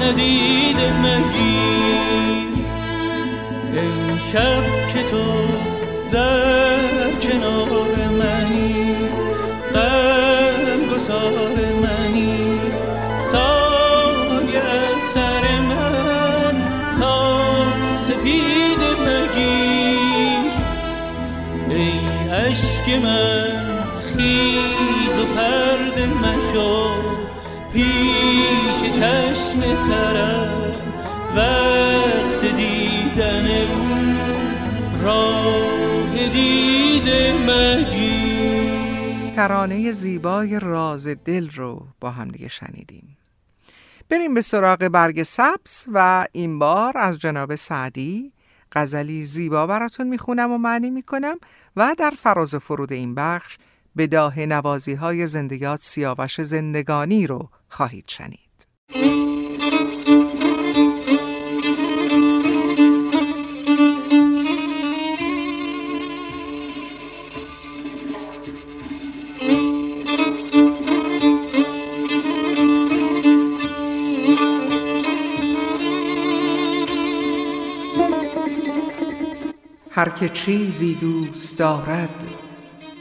ندید 0.00 0.76
مگیر. 0.76 2.64
امشب 3.76 4.64
که 4.92 5.02
تو 5.10 5.24
در 6.10 7.10
کنار 7.22 8.08
منی 8.18 8.96
غم 9.74 10.94
گسار 10.94 11.58
منی 11.82 12.60
سایه 13.32 14.62
سر 15.14 15.60
من 15.68 16.56
تا 17.00 17.34
سپید 17.94 18.82
مگیر. 19.06 20.52
ای 21.70 21.92
اشک 22.32 22.88
من 23.02 23.64
خیز 24.16 25.18
و 25.18 25.26
پرد 25.36 25.98
مشو 26.22 27.03
چشم 28.96 29.60
ترم 29.60 30.72
وقت 31.36 32.56
دیدن 32.56 33.46
او 33.46 34.14
راه 35.02 36.28
دید 36.28 37.08
مگیر. 37.50 39.34
ترانه 39.36 39.92
زیبای 39.92 40.60
راز 40.60 41.08
دل 41.08 41.50
رو 41.50 41.86
با 42.00 42.10
هم 42.10 42.28
دیگه 42.28 42.48
شنیدیم. 42.48 43.16
بریم 44.08 44.34
به 44.34 44.40
سراغ 44.40 44.88
برگ 44.88 45.22
سبز 45.22 45.86
و 45.92 46.26
این 46.32 46.58
بار 46.58 46.98
از 46.98 47.18
جناب 47.18 47.54
سعدی 47.54 48.32
غزلی 48.72 49.22
زیبا 49.22 49.66
براتون 49.66 50.08
می‌خونم 50.08 50.52
و 50.52 50.58
معنی 50.58 50.90
می‌کنم 50.90 51.36
و 51.76 51.94
در 51.98 52.12
فراز 52.22 52.54
و 52.54 52.58
فرود 52.58 52.92
این 52.92 53.14
بخش 53.14 53.58
به 53.96 54.06
داه 54.06 54.40
نوازی 54.40 54.94
های 54.94 55.26
زندگیات 55.26 55.80
سیاوش 55.80 56.42
زندگانی 56.42 57.26
رو 57.26 57.48
خواهید 57.68 58.04
شنید. 58.08 58.43
هر 58.94 59.00
که 80.08 80.28
چیزی 80.28 80.94
دوست 80.94 81.58
دارد 81.58 82.24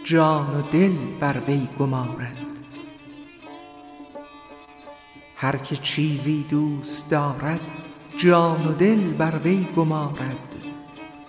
جان 0.04 0.56
و 0.56 0.62
دل 0.72 0.96
بر 1.20 1.42
وی 1.48 1.68
گمارد. 1.80 2.53
هر 5.44 5.58
که 5.58 5.76
چیزی 5.76 6.46
دوست 6.50 7.12
دارد 7.12 7.60
جان 8.18 8.68
و 8.68 8.74
دل 8.74 9.14
بر 9.14 9.40
وی 9.44 9.68
گمارد. 9.76 10.56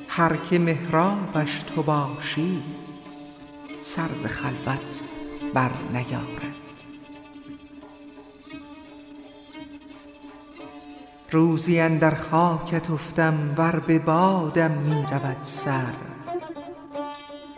هر 0.09 0.37
که 0.37 0.59
محرابش 0.59 1.59
تو 1.59 1.83
باشی 1.83 2.63
سر 3.81 4.07
ز 4.07 4.27
خلوت 4.27 5.05
بر 5.55 5.71
نیارد. 5.93 6.85
روزی 11.31 11.81
اندر 11.81 12.15
خاکت 12.15 12.91
افتم 12.91 13.55
ور 13.57 13.79
به 13.79 13.99
بادم 13.99 14.71
می 14.71 15.07
رود 15.13 15.39
سر. 15.41 15.95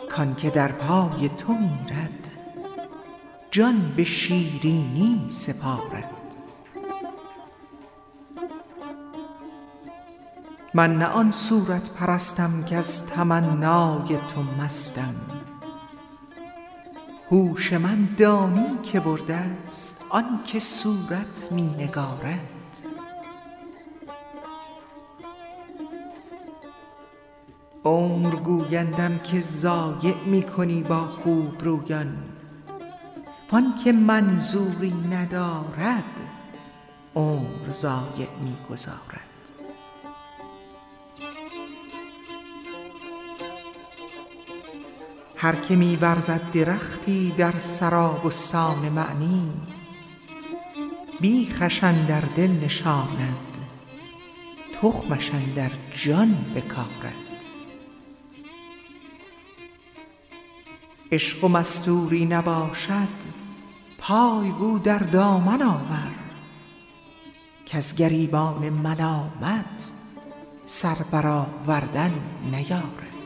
کان 0.09 0.35
که 0.35 0.49
در 0.49 0.71
پای 0.71 1.29
تو 1.29 1.53
میرد 1.53 2.29
جان 3.51 3.93
به 3.95 4.03
شیرینی 4.03 5.25
سپارد. 5.29 6.16
من 10.73 10.97
نه 10.97 11.05
آن 11.05 11.31
صورت 11.31 11.89
پرستم 11.89 12.63
که 12.63 12.75
از 12.75 13.07
تمنای 13.07 14.07
تو 14.07 14.43
مستم. 14.63 15.15
هوش 17.31 17.73
من 17.73 18.07
دانی 18.17 18.77
که 18.83 18.99
برده 18.99 19.35
است 19.35 20.05
آن 20.09 20.39
که 20.45 20.59
صورت 20.59 21.51
می 21.51 21.75
نگارد. 21.77 22.39
عمر 27.85 28.35
گویندم 28.35 29.19
که 29.19 29.39
ضایع 29.39 30.15
می 30.25 30.43
کنی 30.43 30.81
با 30.81 31.05
خوب 31.05 31.63
رویان. 31.63 32.17
وان 33.51 33.75
که 33.83 33.91
منظوری 33.91 34.93
ندارد 35.11 36.21
عمر 37.15 37.71
ضایع 37.71 38.29
می 38.43 38.57
گذارد. 38.69 39.26
هر 45.37 45.55
که 45.55 45.75
می 45.75 45.95
ورزد 45.95 46.51
درختی 46.51 47.31
در 47.31 47.59
سرابستان 47.59 48.89
معنی 48.89 49.51
بیخش 51.19 51.83
اندر 51.83 52.21
دل 52.21 52.51
نشاند 52.51 53.57
تخمش 54.81 55.31
اندر 55.33 55.71
جان 55.95 56.45
بکارد. 56.55 57.13
عشق 61.11 61.43
و 61.43 61.47
مستوری 61.47 62.25
نباشد 62.25 63.37
پای 63.97 64.49
گو 64.49 64.79
در 64.79 64.99
دامن 64.99 65.61
آور. 65.61 66.11
کز 67.65 67.95
گریبان 67.95 68.69
ملامت 68.69 69.91
سر 70.65 70.97
برآوردن 71.11 72.13
نیارد. 72.51 73.16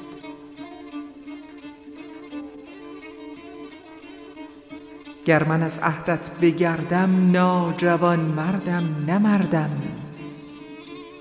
گر 5.25 5.43
من 5.43 5.63
از 5.63 5.79
عهدت 5.79 6.31
بگردم 6.41 7.31
ناجوان 7.31 8.19
مردم 8.19 9.05
نه 9.07 9.17
مردم. 9.17 9.81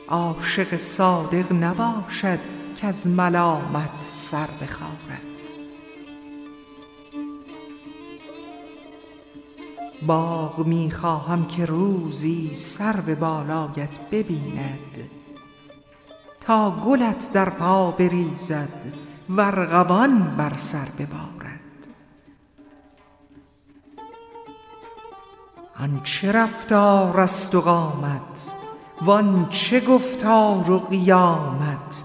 عاشق 0.08 0.76
صادق 0.76 1.52
نباشد 1.52 2.38
کز 2.82 3.06
ملامت 3.06 3.90
سر 3.98 4.48
بخارد. 4.62 5.20
باغ 10.06 10.66
می 10.66 10.90
خواهم 10.90 11.46
که 11.46 11.66
روزی 11.66 12.54
سرو 12.54 13.14
بالایت 13.20 13.98
ببیند. 14.10 15.10
تا 16.40 16.70
گلت 16.70 17.32
در 17.32 17.50
پا 17.50 17.90
بریزد 17.90 18.92
و 19.28 19.40
ارغوان 19.40 20.36
بر 20.36 20.56
سر 20.56 20.88
ببارد 20.98 21.39
آن 25.80 26.00
چه 26.04 26.32
رفتار 26.32 27.20
است 27.20 27.54
و 27.54 27.60
قامت 27.60 28.50
وان 29.02 29.48
چه 29.48 29.80
گفتار 29.80 30.70
و 30.70 30.78
قیامت. 30.78 32.02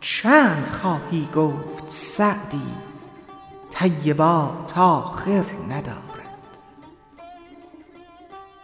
چند 0.00 0.68
خواهی 0.68 1.28
گفت 1.34 1.84
سعدی 1.88 2.72
طیبات 3.70 4.78
آخر 4.78 5.44
ندارد. 5.68 6.58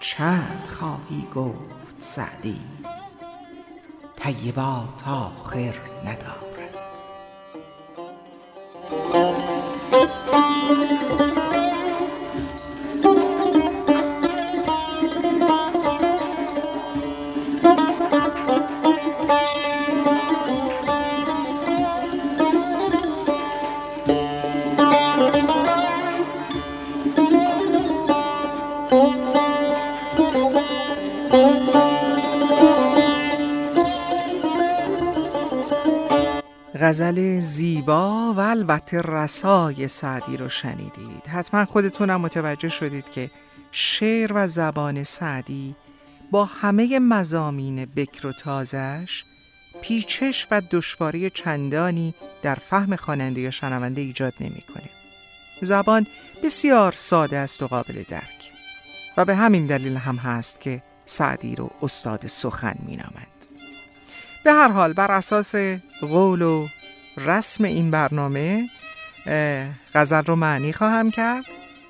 چند 0.01 0.69
خواهی 0.79 1.27
گفت 1.35 1.97
سعدی 1.99 2.61
طیبات 4.17 5.09
آخر 5.09 5.75
ندارد. 6.05 6.54
غزل 36.95 37.41
زیبا 37.41 38.33
و 38.33 38.41
البته 38.41 39.01
رسای 39.01 39.89
سعدی 39.89 40.37
رو 40.37 40.49
شنیدید 40.49 41.27
حتما 41.33 41.65
خودتونم 41.65 42.21
متوجه 42.21 42.69
شدید 42.69 43.11
که 43.11 43.31
شعر 43.73 44.33
و 44.35 44.49
زبان 44.49 45.03
سعدی 45.03 45.77
با 46.31 46.45
همه 46.45 46.99
مزامین 46.99 47.85
بکر 47.85 48.27
و 48.27 48.33
تازش 48.33 49.25
پیچش 49.83 50.47
و 50.51 50.63
دشواری 50.71 51.31
چندانی 51.31 52.15
در 52.43 52.55
فهم 52.55 52.97
خواننده 52.97 53.41
یا 53.41 53.51
شنونده 53.51 54.01
ایجاد 54.01 54.35
نمی‌کنه. 54.41 54.89
زبان 55.63 56.07
بسیار 56.45 56.93
ساده 56.93 57.39
است 57.39 57.63
و 57.63 57.67
قابل 57.67 58.03
درک 58.09 58.53
و 59.17 59.25
به 59.25 59.35
همین 59.35 59.67
دلیل 59.67 59.97
هم 59.97 60.17
هست 60.17 60.61
که 60.61 60.83
سعدی 61.07 61.57
رو 61.57 61.71
استاد 61.83 62.27
سخن 62.27 62.75
مینامد. 62.87 63.27
به 64.45 64.53
هر 64.53 64.69
حال 64.69 64.93
بر 64.93 65.11
اساس 65.11 65.55
قول 66.01 66.43
و 66.43 66.69
رسم 67.17 67.65
این 67.65 67.91
برنامه 67.91 68.69
غزل 69.95 70.23
رو 70.25 70.37
معنی 70.37 70.73
خواهم 70.73 71.11
کرد. 71.11 71.45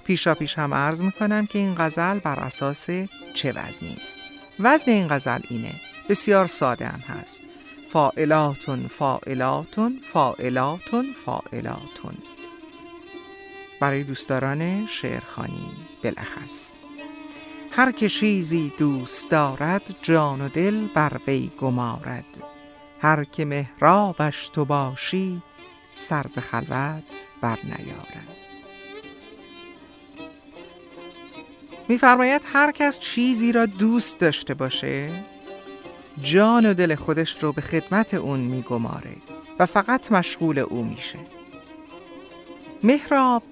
پیشا 0.04 0.34
پیش 0.34 0.58
هم 0.58 0.74
عرض 0.74 1.02
می‌کنم 1.02 1.46
که 1.46 1.58
این 1.58 1.74
غزل 1.78 2.18
بر 2.18 2.40
اساس 2.40 2.86
چه 3.34 3.52
وزنی 3.52 3.96
است؟ 3.98 4.18
وزن 4.60 4.90
این 4.90 5.08
غزل 5.08 5.40
اینه. 5.50 5.74
بسیار 6.08 6.46
ساده 6.46 6.86
هم 6.86 7.00
هست. 7.00 7.42
فائلاتون 7.92 8.86
فائلاتون 8.88 10.00
فائلاتون 10.12 11.06
فائلاتون 11.24 12.14
برای 13.80 14.02
دوستداران 14.02 14.86
شعرخانی 14.86 15.70
بلخص 16.02 16.72
هر 17.70 17.92
که 17.92 18.08
چیزی 18.08 18.72
دوست 18.78 19.30
دارد 19.30 19.96
جان 20.02 20.40
و 20.40 20.48
دل 20.48 20.86
بر 20.94 21.20
وی 21.26 21.50
گمارد. 21.60 22.24
هر 23.04 23.24
که 23.24 23.44
محرابش 23.44 24.48
تو 24.48 24.64
باشی 24.64 25.42
سرز 25.94 26.38
خلوت 26.38 27.26
بر 27.40 27.58
نیارد. 27.64 28.28
میفرماید 31.88 32.42
هر 32.52 32.72
کس 32.72 32.98
چیزی 32.98 33.52
را 33.52 33.66
دوست 33.66 34.18
داشته 34.18 34.54
باشه 34.54 35.24
جان 36.22 36.66
و 36.66 36.74
دل 36.74 36.94
خودش 36.94 37.42
رو 37.42 37.52
به 37.52 37.60
خدمت 37.60 38.14
اون 38.14 38.40
میگماره 38.40 39.16
و 39.58 39.66
فقط 39.66 40.12
مشغول 40.12 40.58
او 40.58 40.84
میشه. 40.84 41.18
محراب 42.82 43.42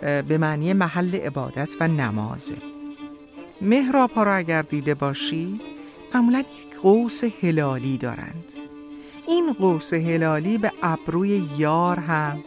به 0.00 0.38
معنی 0.38 0.72
محل 0.72 1.14
عبادت 1.14 1.68
و 1.80 1.88
نمازه. 1.88 2.56
محراب 3.60 4.10
ها 4.10 4.22
را 4.22 4.34
اگر 4.34 4.62
دیده 4.62 4.94
باشید 4.94 5.60
معمولا 6.14 6.38
یک 6.38 6.76
قوس 6.82 7.24
هلالی 7.24 7.98
دارند. 7.98 8.44
این 9.30 9.52
قوس 9.52 9.94
هلالی 9.94 10.58
به 10.58 10.72
ابروی 10.82 11.48
یار 11.56 12.00
هم 12.00 12.44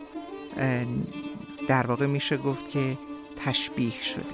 در 1.67 1.88
واقع 1.88 2.06
میشه 2.06 2.38
گفت 2.38 2.69
که 2.69 2.98
تشبیه 3.46 4.02
شده 4.04 4.26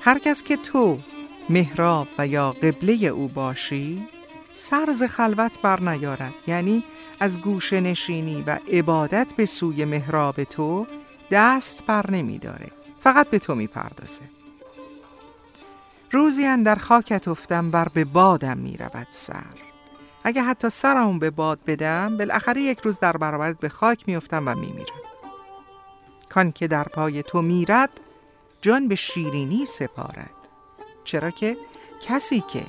هر 0.00 0.18
کس 0.18 0.42
که 0.42 0.56
تو 0.56 0.98
محراب 1.48 2.08
و 2.18 2.26
یا 2.26 2.52
قبله 2.52 3.06
او 3.06 3.28
باشی 3.28 4.08
سرز 4.54 5.02
خلوت 5.02 5.62
بر 5.62 5.80
نیارد 5.80 6.34
یعنی 6.46 6.84
از 7.20 7.40
گوشه 7.40 7.80
نشینی 7.80 8.42
و 8.46 8.58
عبادت 8.72 9.32
به 9.36 9.46
سوی 9.46 9.84
محراب 9.84 10.44
تو 10.44 10.86
دست 11.30 11.86
بر 11.86 12.10
نمی 12.10 12.38
داره. 12.38 12.70
فقط 13.00 13.30
به 13.30 13.38
تو 13.38 13.54
می 13.54 13.66
پردازه. 13.66 14.22
روزی 16.10 16.56
در 16.62 16.76
خاکت 16.76 17.28
افتم 17.28 17.70
بر 17.70 17.88
به 17.88 18.04
بادم 18.04 18.58
می 18.58 18.76
رود 18.76 19.06
سر 19.10 19.63
اگه 20.24 20.42
حتی 20.42 20.70
سرم 20.70 21.18
به 21.18 21.30
باد 21.30 21.58
بدم 21.66 22.16
بالاخره 22.16 22.60
یک 22.62 22.80
روز 22.80 23.00
در 23.00 23.16
برابرت 23.16 23.58
به 23.58 23.68
خاک 23.68 24.04
میافتم 24.06 24.48
و 24.48 24.54
میمیرم. 24.54 25.04
کان 26.28 26.52
که 26.52 26.68
در 26.68 26.84
پای 26.84 27.22
تو 27.22 27.42
میرد 27.42 27.90
جان 28.60 28.88
به 28.88 28.94
شیرینی 28.94 29.66
سپارد. 29.66 30.30
چرا 31.04 31.30
که 31.30 31.56
کسی 32.00 32.40
که 32.40 32.62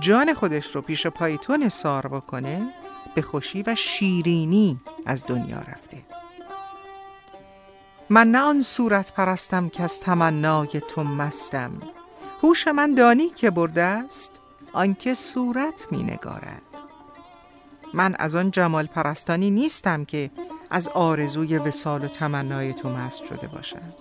جان 0.00 0.34
خودش 0.34 0.74
رو 0.74 0.82
پیش 0.82 1.06
پای 1.06 1.38
تو 1.38 1.56
نثار 1.56 2.06
بکنه 2.06 2.74
به 3.14 3.22
خوشی 3.22 3.62
و 3.62 3.74
شیرینی 3.74 4.80
از 5.06 5.26
دنیا 5.26 5.58
رفته. 5.58 6.02
من 8.10 8.30
نه 8.30 8.38
آن 8.38 8.62
صورت 8.62 9.12
پرستم 9.12 9.68
که 9.68 9.82
از 9.82 10.00
تمنای 10.00 10.82
تو 10.88 11.04
مستم. 11.04 11.72
هوش 12.42 12.68
من 12.68 12.94
دانی 12.94 13.28
که 13.30 13.50
برده 13.50 13.82
است 13.82 14.39
آنکه 14.72 15.14
صورت 15.14 15.86
می 15.90 16.02
نگارد 16.02 16.62
من 17.94 18.14
از 18.18 18.36
آن 18.36 18.50
جمال 18.50 18.86
پرستانی 18.86 19.50
نیستم 19.50 20.04
که 20.04 20.30
از 20.70 20.88
آرزوی 20.88 21.58
وسال 21.58 22.04
و 22.04 22.08
تمنای 22.08 22.74
تو 22.74 22.88
مست 22.90 23.24
شده 23.24 23.46
باشم. 23.46 23.94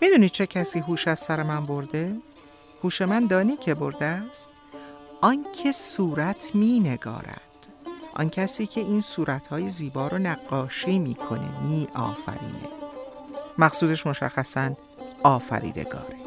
می‌دونی 0.00 0.28
چه 0.28 0.46
کسی 0.46 0.78
هوش 0.78 1.08
از 1.08 1.18
سر 1.18 1.42
من 1.42 1.66
برده؟ 1.66 2.16
هوش 2.84 3.02
من 3.02 3.26
دانی 3.26 3.56
که 3.56 3.74
برده 3.74 4.04
است؟ 4.04 4.50
آنکه 5.20 5.72
صورت 5.72 6.54
می 6.54 6.80
نگارد 6.80 7.40
آن 8.14 8.30
کسی 8.30 8.66
که 8.66 8.80
این 8.80 9.00
صورتهای 9.00 9.68
زیبا 9.70 10.08
رو 10.08 10.18
نقاشی 10.18 10.98
می‌کنه 10.98 11.60
می 11.60 11.88
آفرینه 11.94 12.68
مقصودش 13.58 14.06
مشخصا 14.06 14.70
آفریدگاره. 15.22 16.17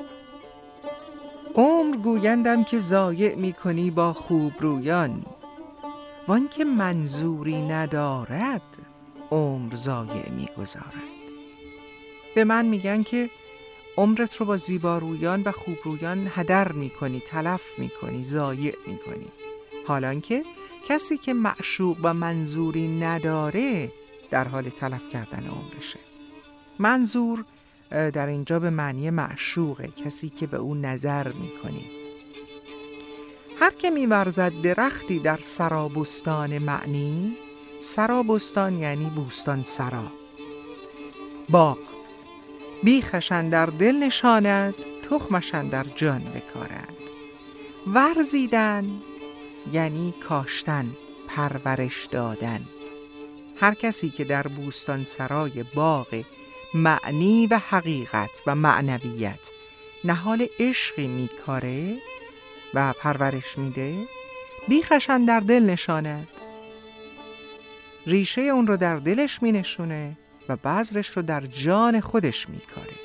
عمر 1.56 1.98
گویندم 1.98 2.64
که 2.64 2.80
ضایع 2.80 3.36
می‌کنی 3.36 3.92
با 3.92 4.14
خوب 4.14 4.54
رویان 4.60 5.26
وان 6.28 6.50
که 6.50 6.66
منظوری 6.66 7.62
ندارد 7.62 8.62
عمر 9.32 9.76
ضایع 9.76 10.30
می‌گذارد. 10.30 11.12
به 12.36 12.44
من 12.44 12.66
میگن 12.66 13.04
که 13.04 13.30
عمرت 13.98 14.36
رو 14.36 14.46
با 14.46 14.58
زیبارویان 14.58 15.42
و 15.42 15.52
خوبرویان 15.52 16.32
هدر 16.36 16.72
می‌کنی 16.72 17.20
تلف 17.20 17.62
می‌کنی 17.78 18.24
ضایع 18.24 18.76
می‌کنی. 18.88 19.28
حالان 19.88 20.22
که 20.22 20.44
کسی 20.88 21.18
که 21.18 21.34
معشوق 21.34 21.98
و 22.04 22.14
منظوری 22.14 22.88
نداره 23.00 23.92
در 24.30 24.48
حال 24.48 24.70
تلف 24.70 25.10
کردن 25.10 25.48
عمرشه. 25.48 26.00
منظور 26.80 27.46
در 27.92 28.28
اینجا 28.28 28.60
به 28.60 28.70
معنی 28.70 29.10
معشوقه 29.10 29.88
کسی 29.88 30.30
که 30.30 30.48
به 30.48 30.58
او 30.58 30.76
نظر 30.76 31.32
می‌کنی. 31.32 31.86
هر 33.60 33.72
که 33.72 33.90
میورزد 33.90 34.62
درختی 34.62 35.20
در 35.20 35.38
سرابستان 35.38 36.58
معنی 36.58 37.38
سرابستان 37.80 38.78
یعنی 38.78 39.06
بوستان 39.06 39.64
سرا. 39.64 40.12
باغ 41.50 41.78
بیخشن 42.84 43.50
در 43.50 43.66
دل 43.66 43.96
نشاند 43.96 44.74
تخمشن 45.10 45.68
در 45.68 45.84
جان 45.84 46.20
بکارند 46.20 46.98
ورزیدن 47.88 49.02
یعنی 49.74 50.14
کاشتن 50.30 50.92
پرورش 51.28 52.06
دادن. 52.06 52.62
هر 53.60 53.74
کسی 53.74 54.10
که 54.10 54.24
در 54.24 54.48
بوستان 54.48 55.04
سرای 55.04 55.64
باغ 55.76 56.24
معنی 56.74 57.48
و 57.48 57.60
حقیقت 57.70 58.42
و 58.48 58.56
معنویت. 58.56 59.50
نهال 60.04 60.48
عشقی 60.60 61.08
میکاره 61.08 61.98
و 62.74 62.94
پرورش 62.94 63.58
میده. 63.58 63.96
بیخشن 64.68 65.26
در 65.26 65.40
دل 65.40 65.64
نشاند. 65.64 66.28
ریشه 68.08 68.42
اون 68.42 68.68
رو 68.68 68.78
در 68.78 68.96
دلش 68.96 69.44
می 69.44 69.52
نشونه 69.52 70.18
و 70.50 70.56
بذرش 70.56 71.10
رو 71.10 71.22
در 71.22 71.42
جان 71.42 72.00
خودش 72.00 72.50
میکاره. 72.50 72.96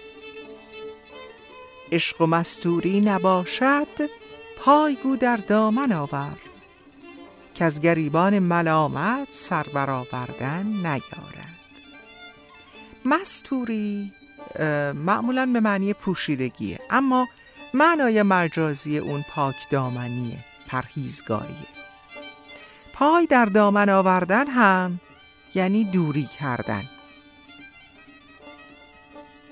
عشق 1.92 2.20
و 2.20 2.26
مستوری 2.26 3.00
نباشد 3.00 4.10
پایگو 4.58 5.16
در 5.16 5.36
دامن 5.36 5.92
آور. 5.92 6.36
که 7.54 7.64
از 7.64 7.80
گریبان 7.80 8.38
ملامت 8.38 9.28
سر 9.30 9.62
برآوردن 9.62 10.66
نیارد. 10.66 11.45
مستوری 13.06 14.12
معمولا 14.94 15.46
به 15.46 15.60
معنی 15.60 15.92
پوشیدگیه 15.92 16.78
اما 16.90 17.28
معنای 17.74 18.22
مجازی 18.22 18.98
اون 18.98 19.24
پاک 19.30 19.56
دامنیه 19.70 20.38
پرهیزگاریه. 20.68 21.76
پای 22.92 23.26
در 23.26 23.44
دامن 23.44 23.88
آوردن 23.88 24.46
هم 24.46 25.00
یعنی 25.54 25.84
دوری 25.84 26.28
کردن. 26.40 26.82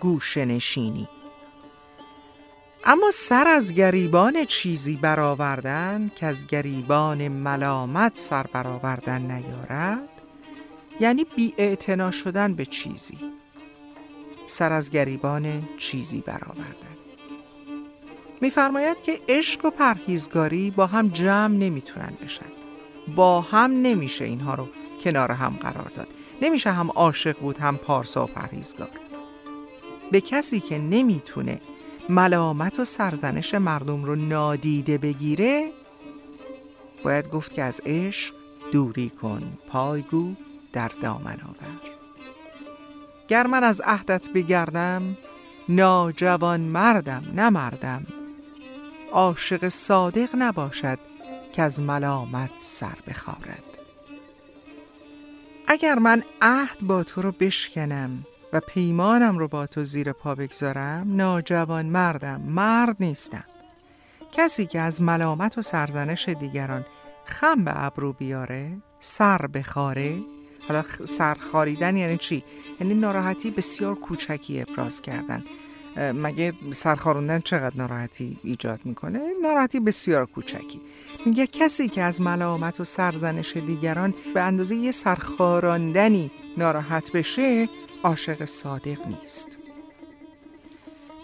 گوشه 0.00 0.44
نشینی. 0.44 1.08
اما 2.84 3.10
سر 3.10 3.48
از 3.48 3.72
گریبان 3.72 4.44
چیزی 4.44 4.96
برآوردن 4.96 6.10
که 6.16 6.26
از 6.26 6.46
گریبان 6.46 7.28
ملامت 7.28 8.18
سر 8.18 8.46
برآوردن 8.52 9.22
نیارد 9.22 10.08
یعنی 11.00 11.26
بی 11.36 11.54
شدن 12.12 12.54
به 12.54 12.66
چیزی. 12.66 13.33
سر 14.46 14.72
از 14.72 14.90
گریبان 14.90 15.68
چیزی 15.78 16.20
برآوردن. 16.20 16.94
میفرماید 18.40 19.02
که 19.02 19.20
عشق 19.28 19.64
و 19.64 19.70
پرهیزگاری 19.70 20.70
با 20.70 20.86
هم 20.86 21.08
جمع 21.08 21.56
نمی‌تونن 21.56 22.12
بشن. 22.24 22.46
با 23.16 23.40
هم 23.40 23.70
نمیشه 23.82 24.24
اینها 24.24 24.54
رو 24.54 24.68
کنار 25.00 25.32
هم 25.32 25.58
قرار 25.60 25.90
داد. 25.94 26.08
نمیشه 26.42 26.70
هم 26.70 26.90
عاشق 26.90 27.38
بود 27.38 27.58
هم 27.58 27.76
پارسا 27.76 28.24
و 28.24 28.26
پرهیزگار. 28.26 28.90
به 30.10 30.20
کسی 30.20 30.60
که 30.60 30.78
نمی‌تونه 30.78 31.60
ملامت 32.08 32.78
و 32.78 32.84
سرزنش 32.84 33.54
مردم 33.54 34.04
رو 34.04 34.16
نادیده 34.16 34.98
بگیره 34.98 35.72
باید 37.02 37.30
گفت 37.30 37.54
که 37.54 37.62
از 37.62 37.80
عشق 37.86 38.34
دوری 38.72 39.10
کن 39.10 39.58
پایگو 39.68 40.34
در 40.72 40.88
دامن 40.88 41.38
آور. 41.48 41.93
گر 43.28 43.46
من 43.46 43.64
از 43.64 43.80
عهدت 43.80 44.28
بگردم 44.30 45.16
ناجوان 45.68 46.60
مردم 46.60 47.22
نمردم 47.34 48.06
عاشق 49.12 49.68
صادق 49.68 50.28
نباشد 50.34 50.98
که 51.52 51.62
از 51.62 51.82
ملامت 51.82 52.50
سر 52.58 52.98
بخارد. 53.08 53.78
اگر 55.66 55.98
من 55.98 56.22
عهد 56.42 56.78
با 56.82 57.04
تو 57.04 57.22
رو 57.22 57.32
بشکنم 57.32 58.26
و 58.52 58.60
پیمانم 58.60 59.38
رو 59.38 59.48
با 59.48 59.66
تو 59.66 59.84
زیر 59.84 60.12
پا 60.12 60.34
بگذارم 60.34 61.16
ناجوان 61.16 61.86
مردم 61.86 62.40
مرد 62.40 62.96
نیستم. 63.00 63.44
کسی 64.32 64.66
که 64.66 64.80
از 64.80 65.02
ملامت 65.02 65.58
و 65.58 65.62
سرزنش 65.62 66.28
دیگران 66.28 66.86
خم 67.24 67.64
به 67.64 67.84
ابرو 67.84 68.12
بیاره 68.12 68.76
سر 69.00 69.46
بخاره 69.46 70.18
حالا 70.68 70.82
سر 71.04 71.34
خاریدن 71.34 71.96
یعنی 71.96 72.16
چی؟ 72.16 72.44
یعنی 72.80 72.94
ناراحتی 72.94 73.50
بسیار 73.50 73.94
کوچکی 73.94 74.60
ابراز 74.60 75.02
کردن 75.02 75.44
مگه 75.96 76.52
سرخاروندن 76.70 77.40
چقدر 77.40 77.76
ناراحتی 77.76 78.38
ایجاد 78.44 78.80
می‌کنه؟ 78.84 79.20
ناراحتی 79.42 79.80
بسیار 79.80 80.26
کوچکی 80.26 80.80
میگه 81.26 81.46
کسی 81.46 81.88
که 81.88 82.02
از 82.02 82.20
ملامت 82.20 82.80
و 82.80 82.84
سرزنش 82.84 83.56
دیگران 83.56 84.14
به 84.34 84.40
اندازه 84.40 84.76
یه 84.76 84.90
سرخاراندنی 84.90 86.30
ناراحت 86.56 87.12
بشه 87.12 87.68
عاشق 88.02 88.44
صادق 88.44 88.98
نیست 89.06 89.58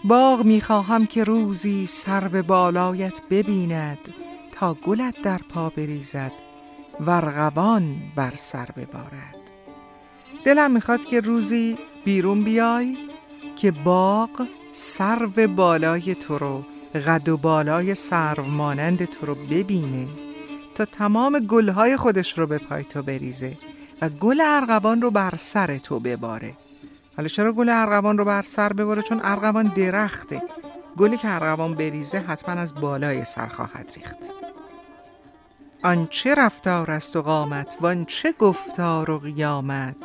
باغ 0.03 0.45
می‌خواهم 0.45 1.05
که 1.05 1.23
روزی 1.23 1.85
سر 1.85 2.27
به 2.27 2.41
بالایت 2.41 3.21
ببیند 3.29 4.13
تا 4.51 4.73
گلت 4.73 5.21
در 5.21 5.37
پا 5.37 5.69
بریزد 5.69 6.31
ورغوان 7.01 7.95
بر 8.15 8.33
سر 8.35 8.65
ببارد. 8.65 9.35
دلم 10.45 10.71
می‌خواد 10.71 11.05
که 11.05 11.19
روزی 11.19 11.77
بیرون 12.05 12.43
بیای 12.43 12.97
که 13.55 13.71
باغ 13.71 14.47
سرو 14.73 15.47
بالای 15.47 16.15
تو 16.15 16.37
رو 16.37 16.65
قد 17.07 17.29
و 17.29 17.37
بالای 17.37 17.95
سرو 17.95 18.43
مانند 18.43 19.05
تو 19.05 19.25
رو 19.25 19.35
ببینه 19.35 20.07
تا 20.75 20.85
تمام 20.85 21.39
گلهای 21.39 21.97
خودش 21.97 22.39
رو 22.39 22.47
به 22.47 22.57
پای 22.57 22.83
تو 22.83 23.03
بریزه 23.03 23.57
و 24.01 24.09
گل 24.09 24.41
ارغوان 24.41 25.01
رو 25.01 25.11
بر 25.11 25.33
سر 25.37 25.77
تو 25.77 25.99
بباره. 25.99 26.53
حالا 27.17 27.27
چرا 27.27 27.53
گل 27.53 27.69
ارغوان 27.69 28.17
رو 28.17 28.25
بر 28.25 28.41
سر 28.41 28.73
بباره؟ 28.73 29.01
چون 29.01 29.21
ارغوان 29.23 29.71
درخته. 29.75 30.41
گلی 30.97 31.17
که 31.17 31.35
ارغوان 31.35 31.73
بریزه 31.75 32.19
حتما 32.19 32.61
از 32.61 32.73
بالای 32.73 33.25
سر 33.25 33.47
خواهد 33.47 33.91
ریخت. 33.95 34.17
آنچه 35.83 36.35
رفتار 36.35 36.91
است 36.91 37.15
و 37.15 37.21
قامت 37.21 37.77
وان 37.81 38.05
چه 38.05 38.31
گفتار 38.31 39.11
و 39.11 39.19
قیامت؟ 39.19 39.95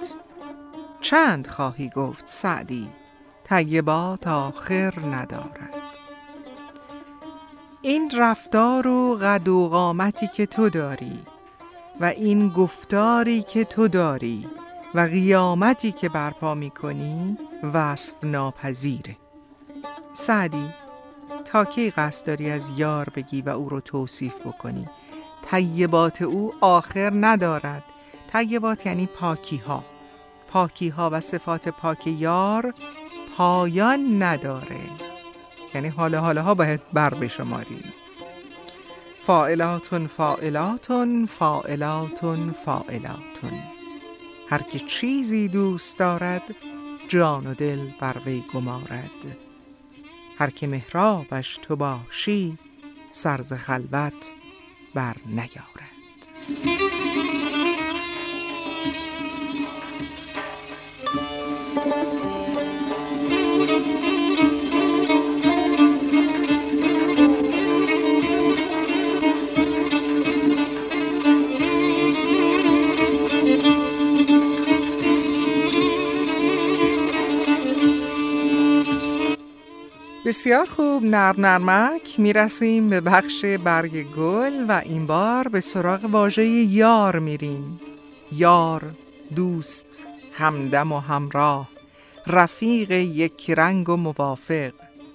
چند 1.00 1.46
خواهی 1.46 1.88
گفت 1.88 2.28
سعدی؟ 2.28 2.88
طیبات 3.44 4.26
آخر 4.26 4.94
ندارد. 5.00 5.74
این 7.82 8.12
رفتار 8.16 8.86
و 8.86 9.18
قد 9.22 9.48
و 9.48 9.68
قامتی 9.68 10.28
که 10.28 10.46
تو 10.46 10.68
داری 10.68 11.22
و 12.00 12.04
این 12.04 12.48
گفتاری 12.48 13.42
که 13.42 13.64
تو 13.64 13.88
داری 13.88 14.46
و 14.94 15.00
قیامتی 15.00 15.92
که 15.92 16.08
برپا 16.08 16.54
می 16.54 16.70
کنی 16.70 17.38
وصف 17.74 18.14
ناپذیره. 18.22 19.16
سعدی 20.14 20.74
تا 21.44 21.64
کی 21.64 21.90
قصد 21.90 22.26
داری 22.26 22.50
از 22.50 22.72
یار 22.76 23.08
بگی 23.16 23.42
و 23.42 23.48
او 23.48 23.68
رو 23.68 23.80
توصیف 23.80 24.34
بکنی؟ 24.46 24.88
طیبات 25.50 26.22
او 26.22 26.54
آخر 26.60 27.12
ندارد. 27.14 27.84
طیبات 28.32 28.86
یعنی 28.86 29.06
پاکی 29.06 29.56
ها 29.56 29.84
پاکی 30.48 30.88
ها 30.88 31.10
و 31.12 31.20
صفات 31.20 31.68
پاک 31.68 32.06
یار 32.06 32.74
پایان 33.36 34.22
نداره. 34.22 34.80
یعنی 35.74 35.88
حالا 35.88 36.20
حالا 36.20 36.42
ها 36.42 36.54
باید 36.54 36.80
بر 36.92 37.14
بشماریم. 37.14 37.92
فائلاتون 39.26 40.06
فائلاتون 40.06 41.26
فائلاتون 41.26 42.54
فائلاتون. 42.64 43.62
هر 44.48 44.62
که 44.62 44.78
چیزی 44.78 45.48
دوست 45.48 45.98
دارد 45.98 46.42
جان 47.08 47.46
و 47.46 47.54
دل 47.54 47.78
بر 48.00 48.16
وی 48.26 48.44
گمارد. 48.54 49.36
هر 50.38 50.50
که 50.50 50.66
محرابش 50.66 51.58
تو 51.62 51.76
باشی 51.76 52.58
سرز 53.10 53.52
خلوت 53.52 54.32
بر 54.96 55.16
نیارد. 55.26 56.95
بسیار 80.26 80.66
خوب 80.66 81.04
نرم 81.04 81.46
نرمک. 81.46 82.20
می‌رسیم 82.20 82.88
به 82.88 83.00
بخش 83.00 83.44
برگ 83.44 84.02
گل 84.02 84.64
و 84.68 84.72
این 84.84 85.06
بار 85.06 85.48
به 85.48 85.60
سراغ 85.60 86.04
واژه 86.04 86.44
یار 86.46 87.18
میریم. 87.18 87.80
یار 88.32 88.94
دوست 89.36 90.06
همدم 90.32 90.92
و 90.92 91.00
همراه. 91.00 91.68
رفیق 92.26 92.90
یک 92.90 93.50
رنگ 93.50 93.88
و 93.88 93.96
موافق. 93.96 94.72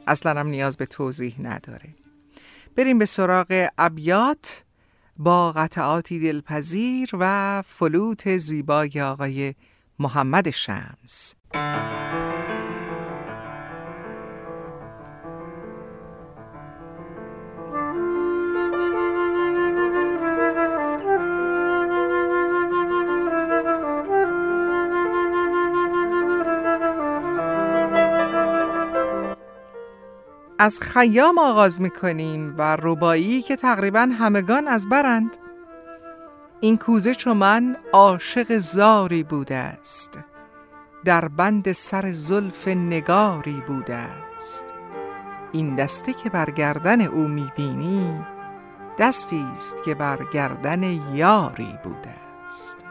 اصلا 0.07 0.39
هم 0.39 0.47
نیاز 0.47 0.78
به 0.78 0.86
توضیح 0.86 1.36
نداره. 1.41 1.89
بریم 2.76 2.97
به 2.97 3.05
سراغ 3.05 3.68
ابیات 3.78 4.64
با 5.18 5.51
قطعاتی 5.51 6.20
دلپذیر 6.20 7.09
و 7.14 7.64
فلوت 7.68 8.38
زیبای 8.38 9.01
آقای 9.01 9.53
محمد 9.99 10.49
شمس. 10.49 11.36
از 30.62 30.80
خیام 30.80 31.38
آغاز 31.38 31.82
می‌کنیم 31.82 32.55
و 32.57 32.78
ربایی 32.82 33.41
که 33.41 33.55
تقریبا 33.55 34.09
همگان 34.20 34.68
از 34.68 34.89
برند. 34.89 35.38
این 36.59 36.78
کوزه 36.78 37.16
چو 37.16 37.34
من 37.34 37.78
عاشق 37.93 38.57
زاری 38.57 39.24
بوده 39.24 39.55
است 39.55 40.20
در 41.05 41.28
بند 41.28 41.72
سر 41.72 42.12
زلف 42.12 42.68
نگاری 42.68 43.64
بوده 43.68 43.95
است 43.95 44.66
این 45.51 45.76
دسته 45.76 46.14
که 46.14 46.30
بر 46.30 46.51
گردن 46.51 47.01
او 47.01 47.28
می‌بینی 47.28 48.26
دستی 48.99 49.45
است 49.55 49.84
که 49.86 49.95
بر 49.95 50.20
گردن 50.34 50.84
یاری 51.16 51.78
بوده 51.84 52.16
است 52.47 52.90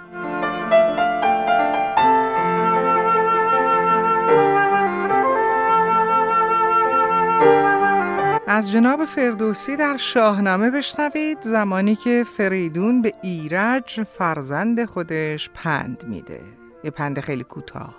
از 8.52 8.72
جناب 8.72 9.04
فردوسی 9.04 9.76
در 9.76 9.96
شاهنامه 9.96 10.70
بشنوید 10.70 11.40
زمانی 11.40 11.96
که 11.96 12.24
فریدون 12.36 13.02
به 13.02 13.12
ایرج 13.22 14.02
فرزند 14.02 14.84
خودش 14.84 15.50
پند 15.54 16.04
میده. 16.08 16.40
یه 16.84 16.90
پند 16.90 17.20
خیلی 17.20 17.44
کوتاه. 17.44 17.94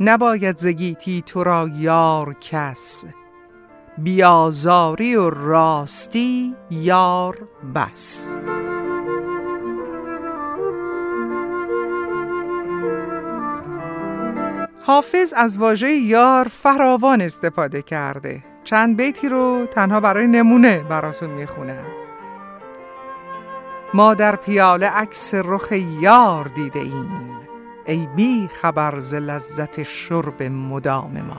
نباید 0.00 0.58
زگیتی 0.58 1.22
تو 1.26 1.44
را 1.44 1.70
یار 1.74 2.36
کس. 2.40 3.04
بیازاری 3.98 5.16
و 5.16 5.30
راستی 5.30 6.54
یار 6.70 7.48
بس. 7.74 8.34
حافظ 14.82 15.32
از 15.36 15.58
واژه 15.58 15.92
یار 15.92 16.48
فراوان 16.48 17.20
استفاده 17.20 17.82
کرده. 17.82 18.53
چند 18.64 18.96
بیتی 18.96 19.28
رو 19.28 19.66
تنها 19.70 20.00
برای 20.00 20.26
نمونه 20.26 20.78
براتون 20.78 21.30
می‌خونم. 21.30 21.84
ما 23.94 24.14
در 24.14 24.36
پیاله 24.36 24.88
عکس 24.88 25.34
رخ 25.34 25.72
یار 26.00 26.44
دیده 26.44 26.78
ایم 26.78 27.40
ای 27.86 28.08
بی 28.16 28.48
خبر 28.62 28.98
ز 28.98 29.14
لذت 29.14 29.82
شرب 29.82 30.42
مدام 30.42 31.20
ما. 31.20 31.36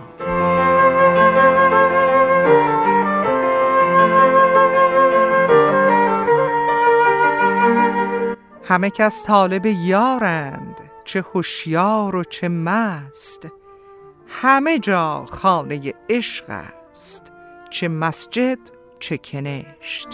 همه 8.68 8.90
کس 8.90 9.26
طالب 9.26 9.66
یارند 9.66 10.82
چه 11.04 11.26
هوشیار 11.34 12.16
و 12.16 12.24
چه 12.24 12.50
مست. 12.50 13.48
همه 14.28 14.80
جا 14.80 15.26
خانه 15.30 15.94
عشق 16.10 16.46
است. 16.50 16.85
چه 17.70 17.88
مسجد 17.88 18.60
چه 19.00 19.18
کنشت. 19.18 20.08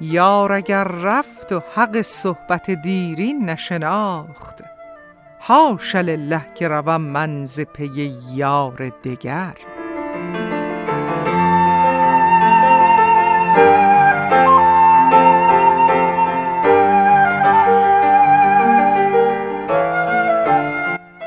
یار 0.00 0.52
اگر 0.52 0.84
رفت 0.84 1.52
و 1.52 1.62
حق 1.74 2.02
صحبت 2.02 2.70
دیرین 2.70 3.50
نشناخت 3.50 4.62
حاش 5.38 5.96
لله 5.96 6.54
که 6.54 6.68
روم 6.68 7.00
من 7.00 7.44
ز 7.44 7.60
پی 7.60 8.12
یار 8.34 8.92
دگر. 9.04 9.71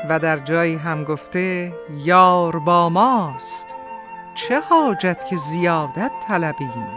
و 0.08 0.18
در 0.18 0.38
جایی 0.38 0.74
هم 0.74 1.04
گفته 1.04 1.74
یار 1.90 2.58
با 2.58 2.88
ماست. 2.88 3.66
چه 4.34 4.60
حاجت 4.60 5.24
که 5.24 5.36
زیادت 5.36 6.12
طلبیم. 6.28 6.88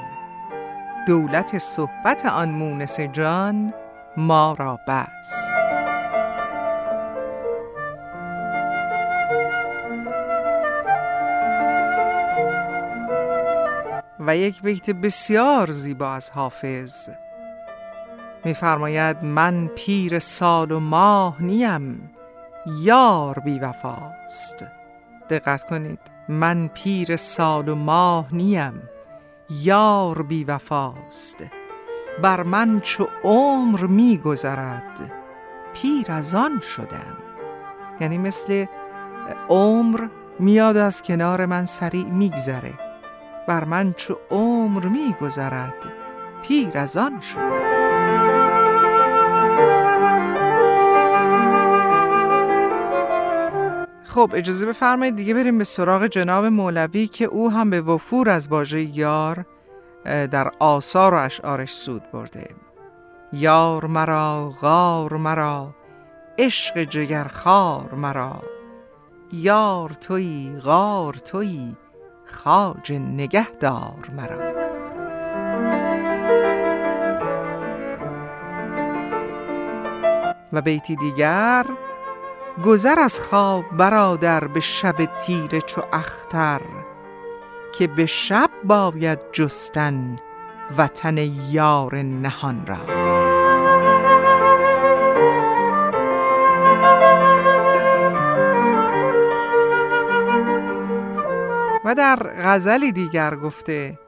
دولت 1.07 1.57
صحبت 1.57 2.25
آن 2.25 2.49
مونس 2.49 2.99
جان 2.99 3.73
ما 4.17 4.55
را 4.59 4.79
بس. 4.87 5.51
و 14.19 14.37
یک 14.37 14.61
بیت 14.61 14.89
بسیار 14.89 15.71
زیبا 15.71 16.13
از 16.13 16.31
حافظ. 16.31 17.09
میفرماید 18.45 19.23
من 19.23 19.67
پیر 19.67 20.19
سال 20.19 20.71
و 20.71 20.79
ماه 20.79 21.43
نیم. 21.43 22.18
یار 22.77 23.39
بی 23.39 23.59
وفاست 23.59 24.65
دقت 25.29 25.63
کنید 25.63 25.99
من 26.29 26.67
پیر 26.67 27.15
سال 27.15 27.69
و 27.69 27.75
ماه 27.75 28.27
نیم. 28.31 28.81
یار 29.49 30.21
بی 30.21 30.43
وفاست 30.43 31.37
بر 32.21 32.43
من 32.43 32.79
چو 32.79 33.07
عمر 33.23 33.85
می 33.85 34.17
گذرد 34.17 35.11
پیر 35.73 36.11
از 36.11 36.35
آن 36.35 36.59
شدم. 36.59 37.17
یعنی 37.99 38.17
مثل 38.17 38.65
عمر 39.49 40.07
میاد 40.39 40.77
از 40.77 41.01
کنار 41.01 41.45
من 41.45 41.65
سریع 41.65 42.05
میگذره. 42.05 42.73
بر 43.47 43.63
من 43.63 43.93
چو 43.93 44.15
عمر 44.31 44.85
میگذرد 44.85 45.93
پیر 46.41 46.77
از 46.77 46.97
آن 46.97 47.19
شدم. 47.19 47.98
خب 54.09 54.31
اجازه 54.33 54.65
بفرمایید 54.65 55.15
دیگه 55.15 55.33
بریم 55.33 55.57
به 55.57 55.63
سراغ 55.63 56.07
جناب 56.07 56.45
مولوی 56.45 57.07
که 57.07 57.25
او 57.25 57.51
هم 57.51 57.69
به 57.69 57.81
وفور 57.81 58.29
از 58.29 58.47
واژه 58.47 58.97
یار 58.97 59.45
در 60.05 60.51
آثار 60.59 61.13
و 61.13 61.17
اشعارش 61.17 61.73
سود 61.73 62.11
برده. 62.11 62.47
یار 63.33 63.85
مرا 63.85 64.53
غار 64.61 65.17
مرا 65.17 65.75
عشق 66.37 66.83
جگرخوار 66.83 67.93
مرا. 67.93 68.41
یار 69.33 69.89
توی 69.89 70.51
غار 70.63 71.13
توی 71.13 71.75
خاج 72.25 72.93
نگهدار 72.93 74.09
مرا. 74.15 74.69
و 80.53 80.61
بیتی 80.61 80.95
دیگر 80.95 81.65
گذر 82.63 82.99
از 82.99 83.19
خواب 83.19 83.65
برادر 83.77 84.47
به 84.47 84.59
شب 84.59 85.05
تیره 85.05 85.61
چو 85.61 85.81
اختر 85.93 86.61
که 87.73 87.87
به 87.87 88.05
شب 88.05 88.49
باید 88.63 89.19
جستن 89.31 90.15
وطن 90.77 91.17
یار 91.51 91.95
نهان 91.95 92.65
را. 92.65 92.77
و 101.85 101.95
در 101.95 102.15
غزلی 102.41 102.91
دیگر 102.91 103.35
گفته 103.35 103.99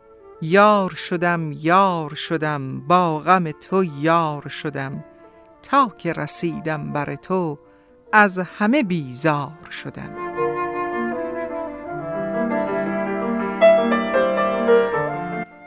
یار 0.42 0.90
شدم 0.90 1.52
یار 1.52 2.14
شدم 2.16 2.80
با 2.80 3.20
غم 3.20 3.52
تو 3.52 3.84
یار 3.84 4.48
شدم 4.48 5.04
تا 5.64 5.92
که 5.98 6.14
رسیدم 6.14 6.92
بر 6.94 7.16
تو 7.16 7.60
از 8.14 8.40
همه 8.40 8.84
بیزار 8.84 9.70
شدم. 9.70 10.16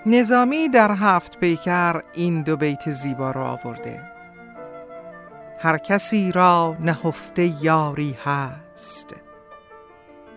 نظامی 0.07 0.69
در 0.69 0.91
هفت 0.93 1.39
پیکر 1.41 2.03
این 2.15 2.43
دو 2.43 2.57
بیت 2.57 2.91
زیبا 2.91 3.31
را 3.31 3.47
آورده. 3.47 4.03
هر 5.61 5.79
کسی 5.79 6.33
را 6.33 6.77
نهفته 6.81 7.65
یاری 7.65 8.17
هست 8.25 9.15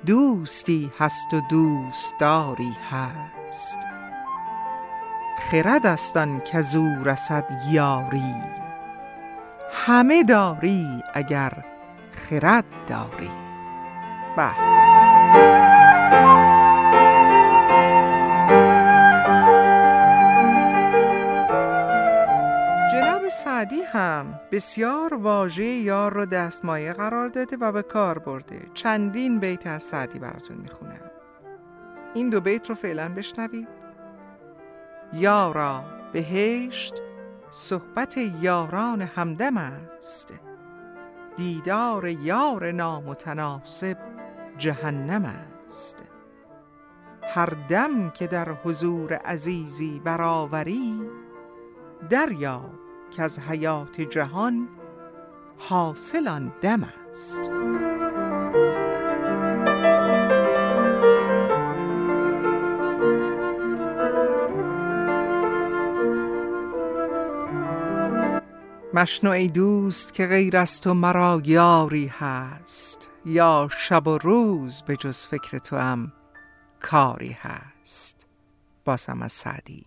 دوستی 0.05 0.91
هست 0.99 1.33
و 1.33 1.41
دوستداری 1.49 2.75
هست. 2.91 3.79
خرد 5.39 5.85
است 5.85 6.17
آن 6.17 6.39
کزو 6.39 6.95
رسد 7.05 7.45
یاری 7.71 8.35
همه 9.71 10.23
داری 10.23 11.03
اگر 11.13 11.63
خرد 12.17 12.65
داری. 12.87 13.31
به 14.37 14.51
جناب 22.91 23.29
سعدی 23.29 23.81
هم 23.81 24.39
بسیار 24.51 25.13
واژه 25.13 25.63
یار 25.63 26.13
رو 26.13 26.25
دستمایه 26.25 26.93
قرار 26.93 27.27
داده 27.27 27.57
و 27.57 27.71
به 27.71 27.81
کار 27.81 28.19
برده. 28.19 28.61
چندین 28.73 29.39
بیت 29.39 29.67
از 29.67 29.83
سعدی 29.83 30.19
براتون 30.19 30.57
می‌خونم. 30.57 31.11
این 32.13 32.29
دو 32.29 32.41
بیت 32.41 32.69
رو 32.69 32.75
فعلا 32.75 33.09
بشنوید. 33.09 33.67
یارا 35.13 35.83
بهشت 36.13 36.95
صحبت 37.51 38.17
یاران 38.41 39.01
همدم 39.01 39.57
است. 39.57 40.33
دیدار 41.37 42.07
یار 42.07 42.71
نامتناسب 42.71 43.97
جهنم 44.57 45.25
است. 45.25 45.97
هر 47.23 47.49
دم 47.69 48.09
که 48.09 48.27
در 48.27 48.51
حضور 48.51 49.13
عزیزی 49.13 50.01
برآوری 50.03 51.01
دریاب 52.09 52.71
که 53.11 53.23
از 53.23 53.39
حیات 53.39 54.01
جهان 54.01 54.67
حاصل 55.57 56.27
آن 56.27 56.53
دم 56.61 56.83
است. 57.09 57.41
مشنو 68.97 69.31
ای 69.31 69.47
دوست 69.47 70.13
که 70.13 70.27
غیر 70.27 70.57
از 70.57 70.81
تو 70.81 70.93
مرا 70.93 71.41
یاری 71.45 72.07
هست 72.07 73.09
یا 73.25 73.69
شب 73.77 74.07
و 74.07 74.17
روز 74.17 74.81
به 74.81 74.97
جز 74.97 75.25
فکر 75.25 75.57
تو 75.57 75.77
هم 75.77 76.11
کاری 76.79 77.37
هست. 77.41 78.27
بازم 78.85 79.21
از 79.21 79.31
سعدی. 79.31 79.83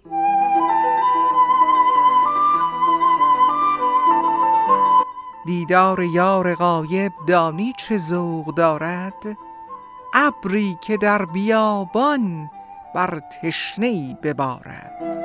دیدار 5.46 6.02
یار 6.02 6.54
غایب 6.54 7.12
دانی 7.26 7.72
چه 7.78 7.98
ذوق 7.98 8.54
دارد؟ 8.54 9.36
ابری 10.14 10.76
که 10.80 10.96
در 10.96 11.24
بیابان 11.24 12.50
بر 12.94 13.20
تشنه 13.42 13.86
ای 13.86 14.16
ببارد. 14.22 15.19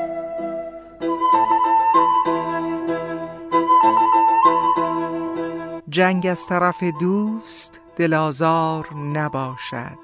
جنگ 5.96 6.28
از 6.28 6.48
طرف 6.48 6.84
دوست 6.84 7.80
دلازار 7.96 8.94
نباشد. 8.94 9.98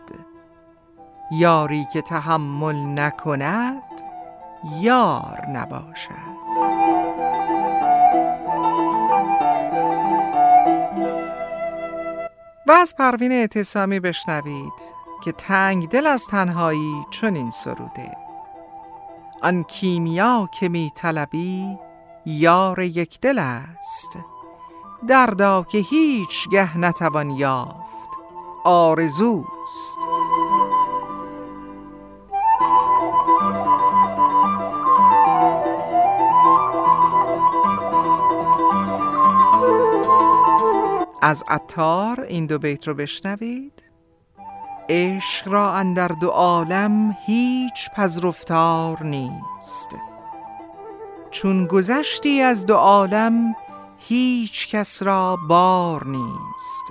یاری 1.31 1.87
که 1.93 2.01
تحمل 2.01 2.75
نکند 2.75 3.83
یار 4.81 5.45
نباشد. 5.49 6.11
و 12.67 12.71
از 12.71 12.95
پروین 12.97 13.31
اعتصامی 13.31 13.99
بشنوید 13.99 14.73
که 15.23 15.31
تنگ 15.31 15.89
دل 15.89 16.07
از 16.07 16.27
تنهایی 16.27 17.05
چنین 17.11 17.51
سروده. 17.51 18.17
آن 19.41 19.63
کیمیا 19.63 20.49
که 20.51 20.69
می 20.69 20.91
طلبی 20.95 21.77
یار 22.25 22.79
یک 22.79 23.19
دل 23.21 23.39
است. 23.39 24.17
دردا 25.07 25.63
که 25.63 25.77
هیچ 25.77 26.49
گه 26.49 26.77
نتوان 26.77 27.29
یافت. 27.29 28.09
آرزوست. 28.63 29.97
از 41.21 41.43
عطار 41.47 42.21
این 42.21 42.45
دو 42.45 42.59
بیت 42.59 42.87
رو 42.87 42.93
بشنوید. 42.93 43.83
عشق 44.89 45.47
را 45.47 45.73
اندر 45.73 46.07
دو 46.07 46.29
عالم 46.29 47.17
هیچ 47.25 47.89
پذرفتار 47.95 49.03
نیست. 49.03 49.89
چون 51.31 51.67
گذشتی 51.67 52.41
از 52.41 52.65
دو 52.65 52.75
عالم 52.75 53.55
هیچ 54.07 54.67
کس 54.67 55.03
را 55.03 55.37
بار 55.47 56.07
نیست. 56.07 56.85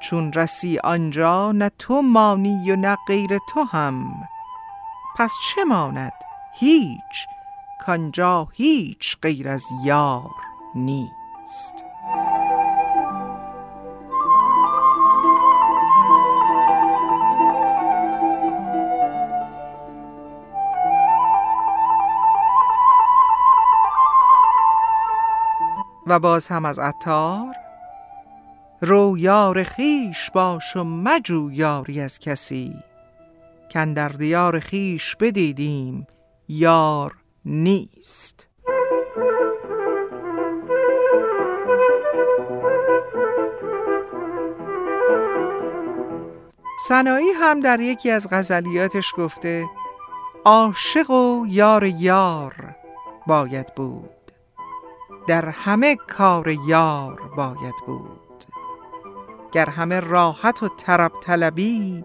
چون 0.00 0.32
رسی 0.32 0.78
آنجا 0.78 1.52
نه 1.52 1.70
تو 1.78 2.02
مانی 2.02 2.70
و 2.70 2.76
نه 2.76 2.96
غیر 3.08 3.38
تو 3.48 3.64
هم 3.64 4.14
پس 5.16 5.34
چه 5.42 5.64
ماند 5.64 6.12
هیچ 6.54 7.26
کانجا 7.86 8.48
هیچ 8.52 9.16
غیر 9.22 9.48
از 9.48 9.64
یار 9.84 10.30
نیست. 10.74 11.93
و 26.06 26.18
باز 26.18 26.48
هم 26.48 26.64
از 26.64 26.78
عطار 26.78 27.54
رو 28.80 29.18
یار 29.18 29.62
خیش 29.62 30.30
باش 30.30 30.76
و 30.76 30.84
مجو 30.84 31.50
یاری 31.52 32.00
از 32.00 32.18
کسی. 32.18 32.76
کن 33.70 33.92
در 33.92 34.08
دیار 34.08 34.58
خیش 34.58 35.16
بدیدیم 35.16 36.06
یار 36.48 37.14
نیست. 37.44 38.48
سنایی 46.88 47.30
هم 47.40 47.60
در 47.60 47.80
یکی 47.80 48.10
از 48.10 48.28
غزلیاتش 48.30 49.14
گفته 49.16 49.66
عاشق 50.44 51.10
و 51.10 51.46
یار 51.48 51.84
یار 51.84 52.54
باید 53.26 53.74
بود. 53.74 54.13
در 55.26 55.48
همه 55.48 55.96
کار 55.96 56.48
یار 56.66 57.20
باید 57.36 57.74
بود. 57.86 58.44
گر 59.52 59.70
همه 59.70 60.00
راحت 60.00 60.62
و 60.62 60.68
طرب 60.68 61.12
طلبی 61.22 62.04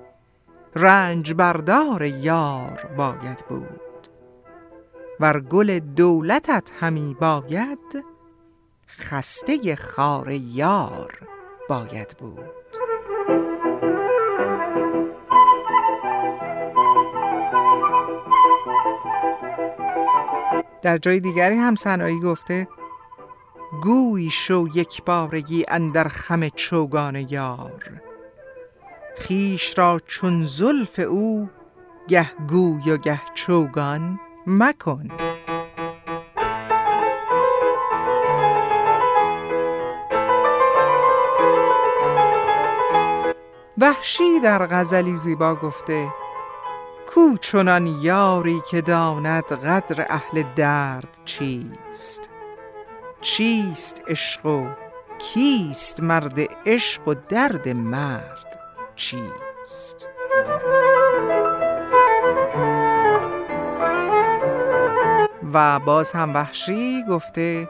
رنج 0.76 1.34
بردار 1.34 2.04
یار 2.04 2.90
باید 2.98 3.46
بود. 3.50 4.08
ور 5.20 5.40
گل 5.40 5.80
دولتت 5.80 6.72
همی 6.80 7.18
باید 7.20 8.06
خسته 9.00 9.76
خار 9.76 10.32
یار 10.32 11.20
باید 11.70 12.16
بود. 12.20 12.50
در 20.82 20.98
جای 20.98 21.20
دیگری 21.20 21.56
هم 21.56 21.76
سنایی 21.76 22.20
گفته 22.20 22.68
گوی 23.72 24.30
شو 24.30 24.68
یک 24.74 25.04
بارگی 25.04 25.66
اندر 25.68 26.08
خم 26.08 26.50
چوگان 26.50 27.16
یار. 27.16 28.02
خیش 29.18 29.78
را 29.78 30.00
چون 30.06 30.44
زلف 30.44 31.00
او 31.00 31.50
گه 32.08 32.32
گوی 32.48 32.92
و 32.92 32.98
گه 32.98 33.22
چوگان 33.34 34.20
مکن. 34.48 35.08
وحشی 43.78 44.40
در 44.40 44.66
غزلی 44.66 45.16
زیبا 45.16 45.56
گفته 45.56 46.14
کو 47.08 47.38
چنان 47.42 47.88
یاری 47.88 48.62
که 48.72 48.82
داند 48.82 49.44
قدر 49.44 50.06
اهل 50.10 50.44
درد 50.56 51.20
چیست؟ 51.26 52.30
چیست 53.22 54.02
عشق 54.08 54.46
و 54.46 54.68
کیست 55.20 56.04
مرد 56.04 56.40
عشق 56.66 57.08
و 57.08 57.14
درد 57.30 57.70
مرد 57.70 58.60
چیست؟ 58.96 60.10
و 65.54 65.80
باز 65.80 66.12
هم 66.12 66.34
وحشی 66.34 67.04
گفته 67.10 67.70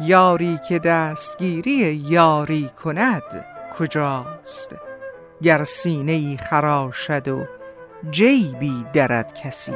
یاری 0.00 0.58
که 0.68 0.78
دستگیری 0.78 2.04
یاری 2.08 2.70
کند 2.84 3.44
کجاست؟ 3.78 4.76
گر 5.42 5.64
سینه 5.64 6.12
ای 6.12 6.36
خراشد 6.50 7.28
و 7.28 7.46
جیبی 8.10 8.86
درد 8.92 9.34
کسی. 9.34 9.72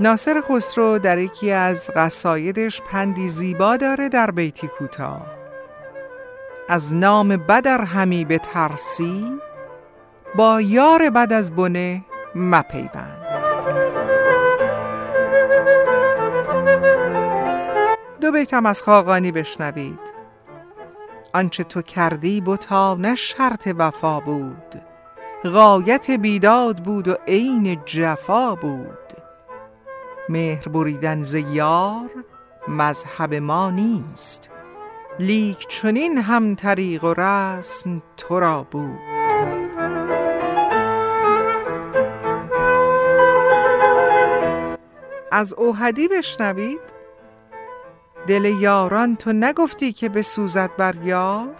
ناصر 0.00 0.40
خسرو 0.40 0.98
در 0.98 1.18
یکی 1.18 1.50
از 1.50 1.90
قصایدش 1.96 2.82
پندی 2.82 3.28
زیبا 3.28 3.76
داره 3.76 4.08
در 4.08 4.30
بیتی 4.30 4.68
کوتاه. 4.68 5.26
از 6.68 6.94
نام 6.94 7.28
بدر 7.28 7.80
همی 7.82 8.24
به 8.24 8.38
ترسی 8.38 9.38
با 10.34 10.60
یار 10.60 11.10
بد 11.10 11.32
از 11.32 11.56
بنه 11.56 12.04
مپیوند. 12.34 13.26
دو 18.20 18.32
بیتم 18.32 18.66
از 18.66 18.82
خاقانی 18.82 19.32
بشنوید. 19.32 20.00
آنچه 21.34 21.64
تو 21.64 21.82
کردی 21.82 22.40
بتا 22.40 22.94
نه 22.94 23.14
شرط 23.14 23.68
وفا 23.78 24.20
بود. 24.20 24.82
غایت 25.44 26.10
بیداد 26.10 26.76
بود 26.76 27.08
و 27.08 27.16
عین 27.26 27.80
جفا 27.84 28.54
بود. 28.54 29.15
مهر 30.28 30.68
بریدن 30.68 31.22
ز 31.22 31.34
یار 31.34 32.10
مذهب 32.68 33.34
ما 33.34 33.70
نیست. 33.70 34.50
لیک 35.18 35.68
چنین 35.68 36.18
هم 36.18 36.54
طریق 36.54 37.04
و 37.04 37.14
رسم 37.16 38.02
تو 38.16 38.40
را 38.40 38.62
بود. 38.70 38.98
از 45.32 45.54
اوهدی 45.54 46.08
بشنوید. 46.08 46.80
دل 48.26 48.44
یاران 48.44 49.16
تو 49.16 49.32
نگفتی 49.32 49.92
که 49.92 50.08
بسوزد 50.08 50.70
بر 50.78 50.94
یار. 51.04 51.54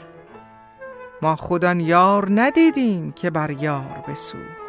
ما 1.23 1.37
خودان 1.37 1.81
یار 1.81 2.27
ندیدیم 2.31 3.12
که 3.12 3.31
بر 3.31 3.51
یار 3.51 4.05
بسوخت. 4.09 4.67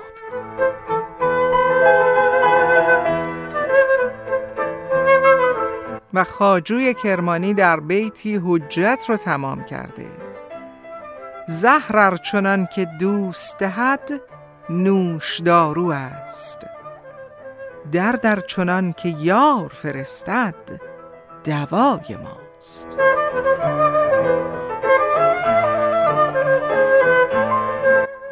و 6.14 6.24
خاجوی 6.24 6.94
کرمانی 6.94 7.54
در 7.54 7.80
بیتی 7.80 8.42
حجت 8.46 9.06
رو 9.10 9.18
تمام 9.18 9.64
کرده. 9.64 10.06
زهر 11.48 12.18
چنان 12.18 12.68
که 12.76 12.86
دوست 13.00 13.58
دهد 13.58 14.22
نوش 14.70 15.40
دارو 15.40 15.92
است. 15.92 16.60
در 17.92 18.12
در 18.12 18.40
چنان 18.40 18.94
که 18.94 19.10
یار 19.20 19.70
فرستد 19.70 20.82
دوای 21.44 22.18
ماست. 22.24 22.88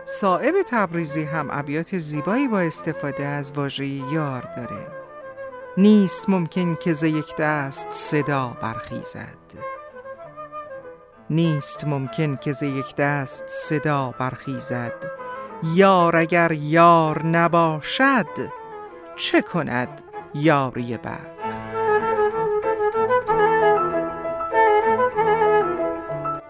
صائب 0.03 0.55
تبریزی 0.69 1.23
هم 1.23 1.47
ابیات 1.51 1.97
زیبایی 1.97 2.47
با 2.47 2.59
استفاده 2.59 3.25
از 3.25 3.51
واژه 3.51 3.85
یار 3.85 4.47
داره. 4.57 4.94
نیست 5.77 6.29
ممکن 6.29 6.73
که 6.73 6.93
ز 6.93 7.03
یک 7.03 7.35
دست 7.35 7.87
صدا 7.91 8.57
برخیزد. 8.61 9.37
نیست 11.29 11.87
ممکن 11.87 12.35
که 12.35 12.51
ز 12.51 12.63
یک 12.63 12.95
دست 12.95 13.43
صدا 13.47 14.13
برخیزد. 14.19 14.93
یار 15.63 16.15
اگر 16.15 16.51
یار 16.51 17.25
نباشد 17.25 18.25
چه 19.15 19.41
کند 19.41 20.01
یاری 20.35 20.97
بخت؟ 20.97 21.35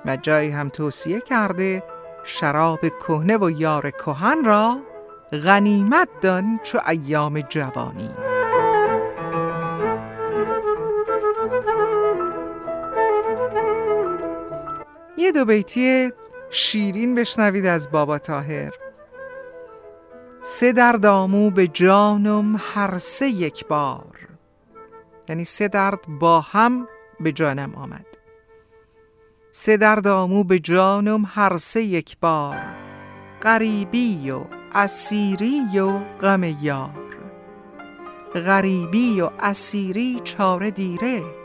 و 0.05 0.17
جایی 0.17 0.51
هم 0.51 0.69
توصیه 0.69 1.21
کرده 1.21 1.83
شراب 2.23 2.79
کهنه 2.79 3.37
و 3.37 3.49
یار 3.49 3.91
کهن 3.91 4.43
را 4.45 4.77
غنیمت 5.31 6.07
دان 6.21 6.59
چو 6.63 6.79
ایام 6.87 7.41
جوانی. 7.41 8.24
دو 15.35 15.45
بیتی 15.45 16.11
شیرین 16.49 17.15
بشنوید 17.15 17.65
از 17.65 17.91
بابا 17.91 18.19
تاهر 18.19 18.73
سه 20.41 20.71
درد 20.71 21.05
آمو 21.05 21.49
به 21.49 21.67
جانم 21.67 22.61
هر 22.73 22.97
سه 22.97 23.27
یک 23.27 23.67
بار. 23.67 24.27
یعنی 25.29 25.43
سه 25.43 25.67
درد 25.67 25.99
با 26.19 26.41
هم 26.41 26.87
به 27.19 27.31
جانم 27.31 27.75
آمد. 27.75 28.05
سه 29.51 29.77
درد 29.77 30.07
آمو 30.07 30.43
به 30.43 30.59
جانم 30.59 31.23
هر 31.27 31.57
سه 31.57 31.81
یک 31.81 32.17
بار. 32.19 32.57
غریبی 33.41 34.31
و 34.31 34.41
اسیری 34.73 35.79
و 35.79 35.99
غم 36.21 36.43
یار. 36.43 37.15
غریبی 38.33 39.21
و 39.21 39.29
اسیری 39.39 40.21
چاره 40.23 40.71
دیره. 40.71 41.44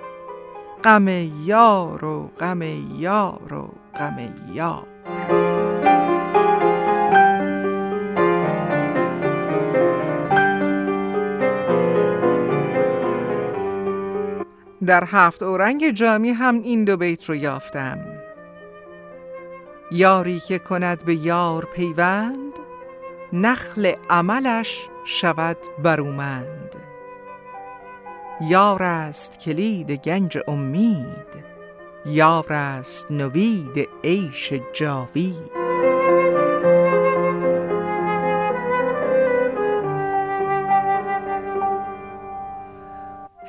غم 0.85 1.09
یار 1.45 2.05
و 2.05 2.31
غم 2.41 2.63
یار 2.99 3.55
و 3.55 3.69
غم 3.99 4.35
یار. 4.53 4.87
در 14.87 15.05
هفت 15.07 15.43
اورنگ 15.43 15.91
جامی 15.91 16.31
هم 16.31 16.63
این 16.63 16.85
دو 16.85 16.97
بیت 16.97 17.29
رو 17.29 17.35
یافتم. 17.35 17.99
یاری 19.93 20.41
که 20.41 20.59
کند 20.59 21.05
به 21.05 21.15
یار 21.15 21.69
پیوند 21.75 22.53
نخل 23.33 23.93
عملش 24.11 24.89
شود 25.05 25.57
برومند 25.83 26.80
یار 28.43 28.83
است 28.83 29.39
کلید 29.39 29.91
گنج 29.91 30.39
امید 30.49 31.51
یار 32.07 32.53
است 32.53 33.11
نوید 33.11 33.89
عیش 34.05 34.53
جاوید. 34.73 35.61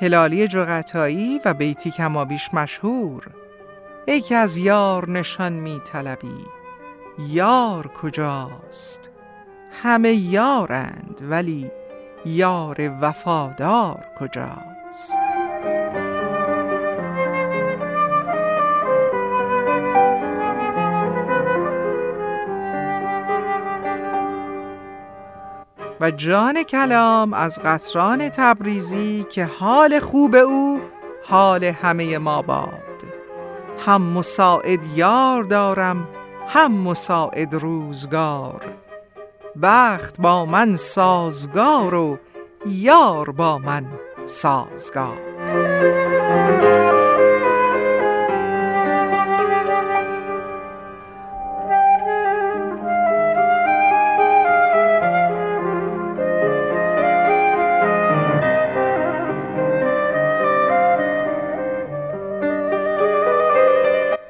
هلالی 0.00 0.48
جغتایی 0.48 1.40
و 1.44 1.54
بیتی 1.54 1.90
کمابیش 1.90 2.54
مشهور. 2.54 3.26
ای 4.06 4.20
که 4.20 4.36
از 4.36 4.56
یار 4.56 5.10
نشان 5.10 5.52
می 5.52 5.80
طلبی 5.84 6.44
یار 7.18 7.86
کجاست؟ 7.86 9.10
همه 9.82 10.12
یارند 10.12 11.20
ولی 11.30 11.70
یار 12.26 12.98
وفادار 13.00 14.04
کجاست؟ 14.20 14.71
و 26.00 26.10
جان 26.10 26.62
کلام 26.62 27.34
از 27.34 27.60
قطران 27.64 28.28
تبریزی 28.28 29.26
که 29.30 29.44
حال 29.44 30.00
خوب 30.00 30.34
او 30.34 30.80
حال 31.24 31.64
همه 31.64 32.18
ما 32.18 32.42
باد. 32.42 32.82
هم 33.86 34.02
مساعد 34.02 34.84
یار 34.94 35.42
دارم 35.42 36.08
هم 36.48 36.72
مساعد 36.72 37.54
روزگار. 37.54 38.64
بخت 39.62 40.20
با 40.20 40.46
من 40.46 40.74
سازگار 40.74 41.94
و 41.94 42.18
یار 42.66 43.30
با 43.30 43.58
من 43.58 43.84
سازگار. 44.24 45.18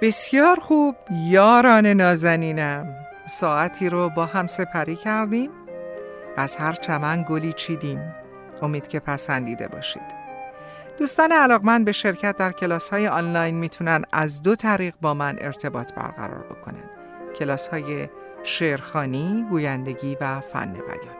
بسیار 0.02 0.60
خوب 0.60 0.96
یاران 1.10 1.86
نازنینم. 1.86 2.86
ساعتی 3.26 3.88
رو 3.88 4.08
با 4.08 4.26
هم 4.26 4.46
سپری 4.46 4.96
کردیم. 4.96 5.50
از 6.36 6.56
هر 6.56 6.72
چمن 6.72 7.24
گلی 7.28 7.52
چیدیم. 7.52 8.21
امید 8.62 8.88
که 8.88 9.00
پسندیده 9.00 9.68
باشید. 9.68 10.22
دوستان 10.98 11.32
علاقمند 11.32 11.84
به 11.84 11.92
شرکت 11.92 12.36
در 12.36 12.52
کلاس 12.52 12.90
های 12.90 13.08
آنلاین 13.08 13.54
می‌تونن 13.54 14.04
از 14.12 14.42
دو 14.42 14.56
طریق 14.56 14.94
با 15.00 15.14
من 15.14 15.38
ارتباط 15.40 15.92
برقرار 15.92 16.44
بکنن. 16.50 16.84
کلاس 17.38 17.68
های 17.68 18.08
شعرخانی، 18.42 19.46
گویندگی 19.50 20.16
و 20.20 20.40
فن 20.40 20.72
بیان. 20.72 21.16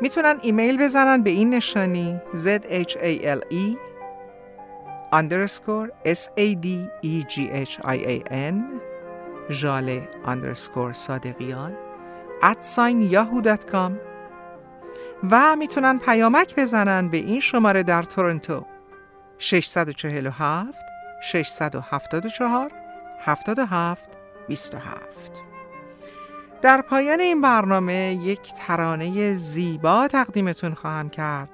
می‌تونن 0.00 0.38
ایمیل 0.42 0.78
بزنن 0.78 1.22
به 1.22 1.30
این 1.30 1.54
نشانی 1.54 2.20
zhale 2.34 3.76
underscore 5.12 5.88
s 6.04 6.28
a 6.36 6.54
d 6.64 6.66
e 7.02 7.14
g 7.32 7.34
h 7.70 7.74
i 7.96 7.98
a 8.14 8.18
n 8.52 8.56
ژاله 9.50 10.08
underscore 10.26 10.92
صادقیان 10.92 11.76
at 12.42 12.60
sign 12.76 13.12
yahoo.com 13.14 13.92
و 15.30 15.56
می‌تونن 15.56 15.98
پیامک 15.98 16.54
بزنن 16.56 17.08
به 17.08 17.16
این 17.16 17.40
شماره 17.40 17.82
در 17.82 18.02
تورنتو. 18.02 18.66
647 19.38 20.78
674 21.22 22.70
77 23.20 24.10
27 24.48 25.42
در 26.62 26.80
پایان 26.80 27.20
این 27.20 27.40
برنامه 27.40 28.18
یک 28.22 28.52
ترانه 28.54 29.34
زیبا 29.34 30.08
تقدیمتون 30.08 30.74
خواهم 30.74 31.08
کرد. 31.08 31.50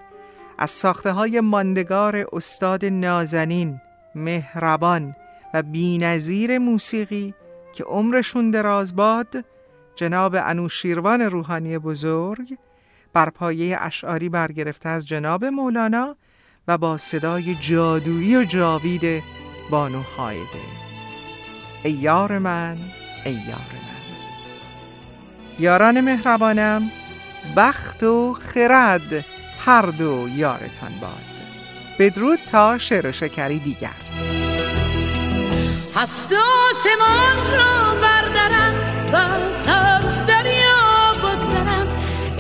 از 0.59 0.71
ساخته 0.71 1.13
های 1.13 1.41
ماندگار 1.41 2.27
استاد 2.33 2.85
نازنین، 2.85 3.81
مهربان 4.15 5.17
و 5.55 5.63
بینظیر 5.63 6.59
موسیقی 6.59 7.35
که 7.75 7.85
عمرشون 7.85 8.51
دراز 8.51 8.97
باد 8.97 9.45
جناب 9.97 10.35
انوشیروان 10.39 11.21
روحانی 11.21 11.79
بزرگ 11.79 12.57
بر 13.15 13.31
پایه 13.31 13.79
اشعاری 13.81 14.29
برگرفته 14.29 14.89
از 14.89 15.07
جناب 15.07 15.45
مولانا 15.45 16.17
و 16.69 16.79
با 16.79 16.99
صدای 16.99 17.55
جادویی 17.55 18.37
و 18.37 18.45
جاوید 18.45 19.23
بانو 19.71 20.03
هایده 20.03 20.83
ای 21.83 21.93
یار 21.93 22.39
من 22.39 22.77
ای 23.25 23.33
یار 23.33 23.43
من. 23.49 23.93
یاران 25.59 26.01
مهربانم 26.01 26.91
بخت 27.57 28.03
و 28.03 28.35
خرد 28.35 29.25
هر 29.59 29.83
دو 29.83 30.29
یارتان 30.37 30.93
باد. 31.01 31.33
بدرود 31.99 32.39
تا 32.53 32.79
شعر 32.79 33.07
و 33.07 33.13
شکری 33.13 33.59
دیگر. 33.59 33.91
هفت 35.95 36.33
آسمان 36.33 37.53
را 37.53 37.95
بردارم 37.95 38.75
و 39.13 39.53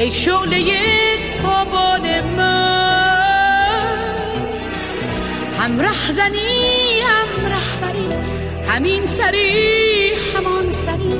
ای 0.03 0.12
شعله 0.12 0.64
تابان 1.42 2.20
من. 2.20 3.03
هم 5.59 5.80
رهزنی 5.80 7.00
هم 7.00 7.46
رهبری 7.46 8.09
همین 8.68 9.07
سری 9.07 10.11
همان 10.34 10.72
سری 10.72 11.14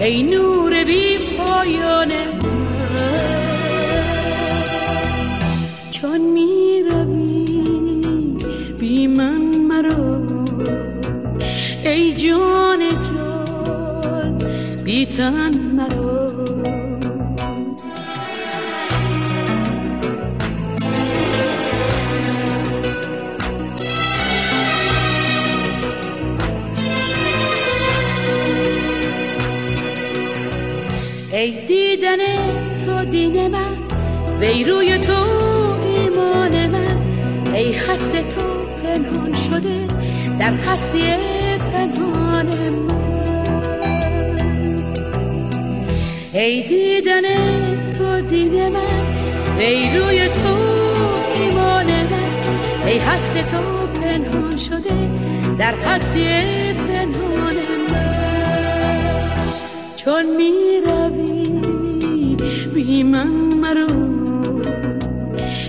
ای 0.00 0.22
نور 0.22 0.84
بی 0.84 1.18
پایان 1.36 2.12
چون 5.90 6.20
می 6.20 6.82
روی 6.90 8.36
بی 8.78 9.06
من 9.06 9.56
مرو 9.68 10.26
ای 11.84 12.12
جان 12.12 12.80
جان 12.88 14.38
بی 14.84 15.06
تن 15.06 15.54
مرو. 15.60 16.31
ای 31.42 31.50
دیدن 31.50 32.18
تو 32.86 33.04
دین 33.04 33.48
من 33.48 33.76
وی 34.40 34.64
روی 34.64 34.98
تو 34.98 35.12
ایمان 35.84 36.66
من. 36.66 36.98
ای 37.54 37.72
خسته 37.72 38.18
تو 38.18 38.46
پنهان 38.82 39.34
شده 39.34 39.86
در 40.38 40.52
هستی 40.52 41.02
پنهان 41.72 42.46
من. 42.46 42.88
ای 46.32 46.62
دیدن 46.62 47.22
تو 47.90 48.20
دین 48.20 48.68
من 48.68 49.02
وی 49.58 49.98
روی 49.98 50.28
تو 50.28 50.56
ایمان 51.34 51.86
من. 51.86 52.86
ای 52.86 52.98
هست 52.98 53.32
تو 53.36 53.86
پنهان 54.00 54.56
شده 54.56 55.10
در 55.58 55.74
هستی 55.74 56.24
پنهان 56.72 57.56
من. 57.90 58.22
چون 59.96 60.36
می 60.36 60.80
روی 60.88 61.31
من 63.00 63.28
مرو. 63.62 63.86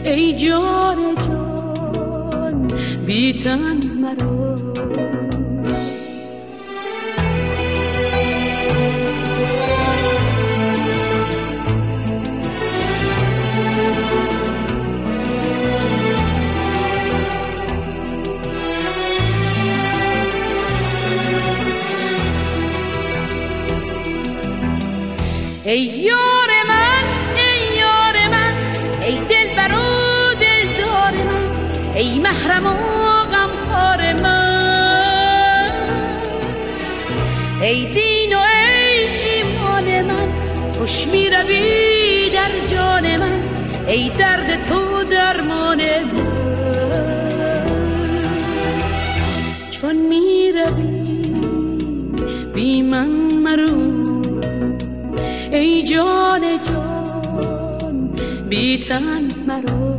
ای 0.04 0.34
جان 0.34 1.16
جان 1.16 2.68
بی 3.06 3.34
تن 3.34 3.80
مرو. 4.02 5.13
ای 37.74 37.86
دین 37.86 38.36
و 38.36 38.40
ای 38.40 39.08
ایمان 39.08 40.02
من 40.02 40.30
خوش 40.74 41.08
می 41.08 41.30
روی 41.30 42.30
در 42.30 42.68
جان 42.68 43.18
من 43.18 43.40
ای 43.88 44.10
درد 44.10 44.64
تو 44.64 45.04
درمان 45.04 45.78
من. 46.04 46.34
چون 49.72 49.96
می 49.96 50.52
روی 50.52 51.34
بی 52.54 52.82
من 52.82 53.08
مرو 53.44 54.22
ای 55.52 55.84
جان 55.84 56.42
جان 56.64 58.16
بی 58.50 58.78
تن 58.78 59.28
مرو 59.48 59.93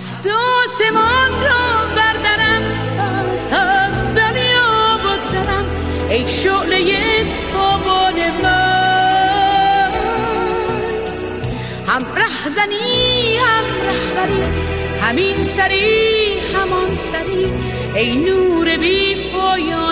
هفت 0.00 0.26
آسمان 0.26 1.32
را 1.42 1.94
بردارم 1.96 2.62
از 2.98 3.48
هفت 3.52 4.14
دریا 4.14 4.98
بگذرم. 5.04 5.64
ای 6.10 6.28
شعله 6.28 7.24
تابان 7.52 8.14
من. 8.42 9.90
هم 11.86 12.06
رهزنی 12.14 13.36
هم 13.36 13.64
رهبری 13.86 14.42
همین 15.02 15.42
سری 15.42 16.38
همان 16.54 16.96
سری. 16.96 17.52
ای 17.94 18.16
نور 18.16 18.76
بی 18.76 19.30
پایان 19.30 19.89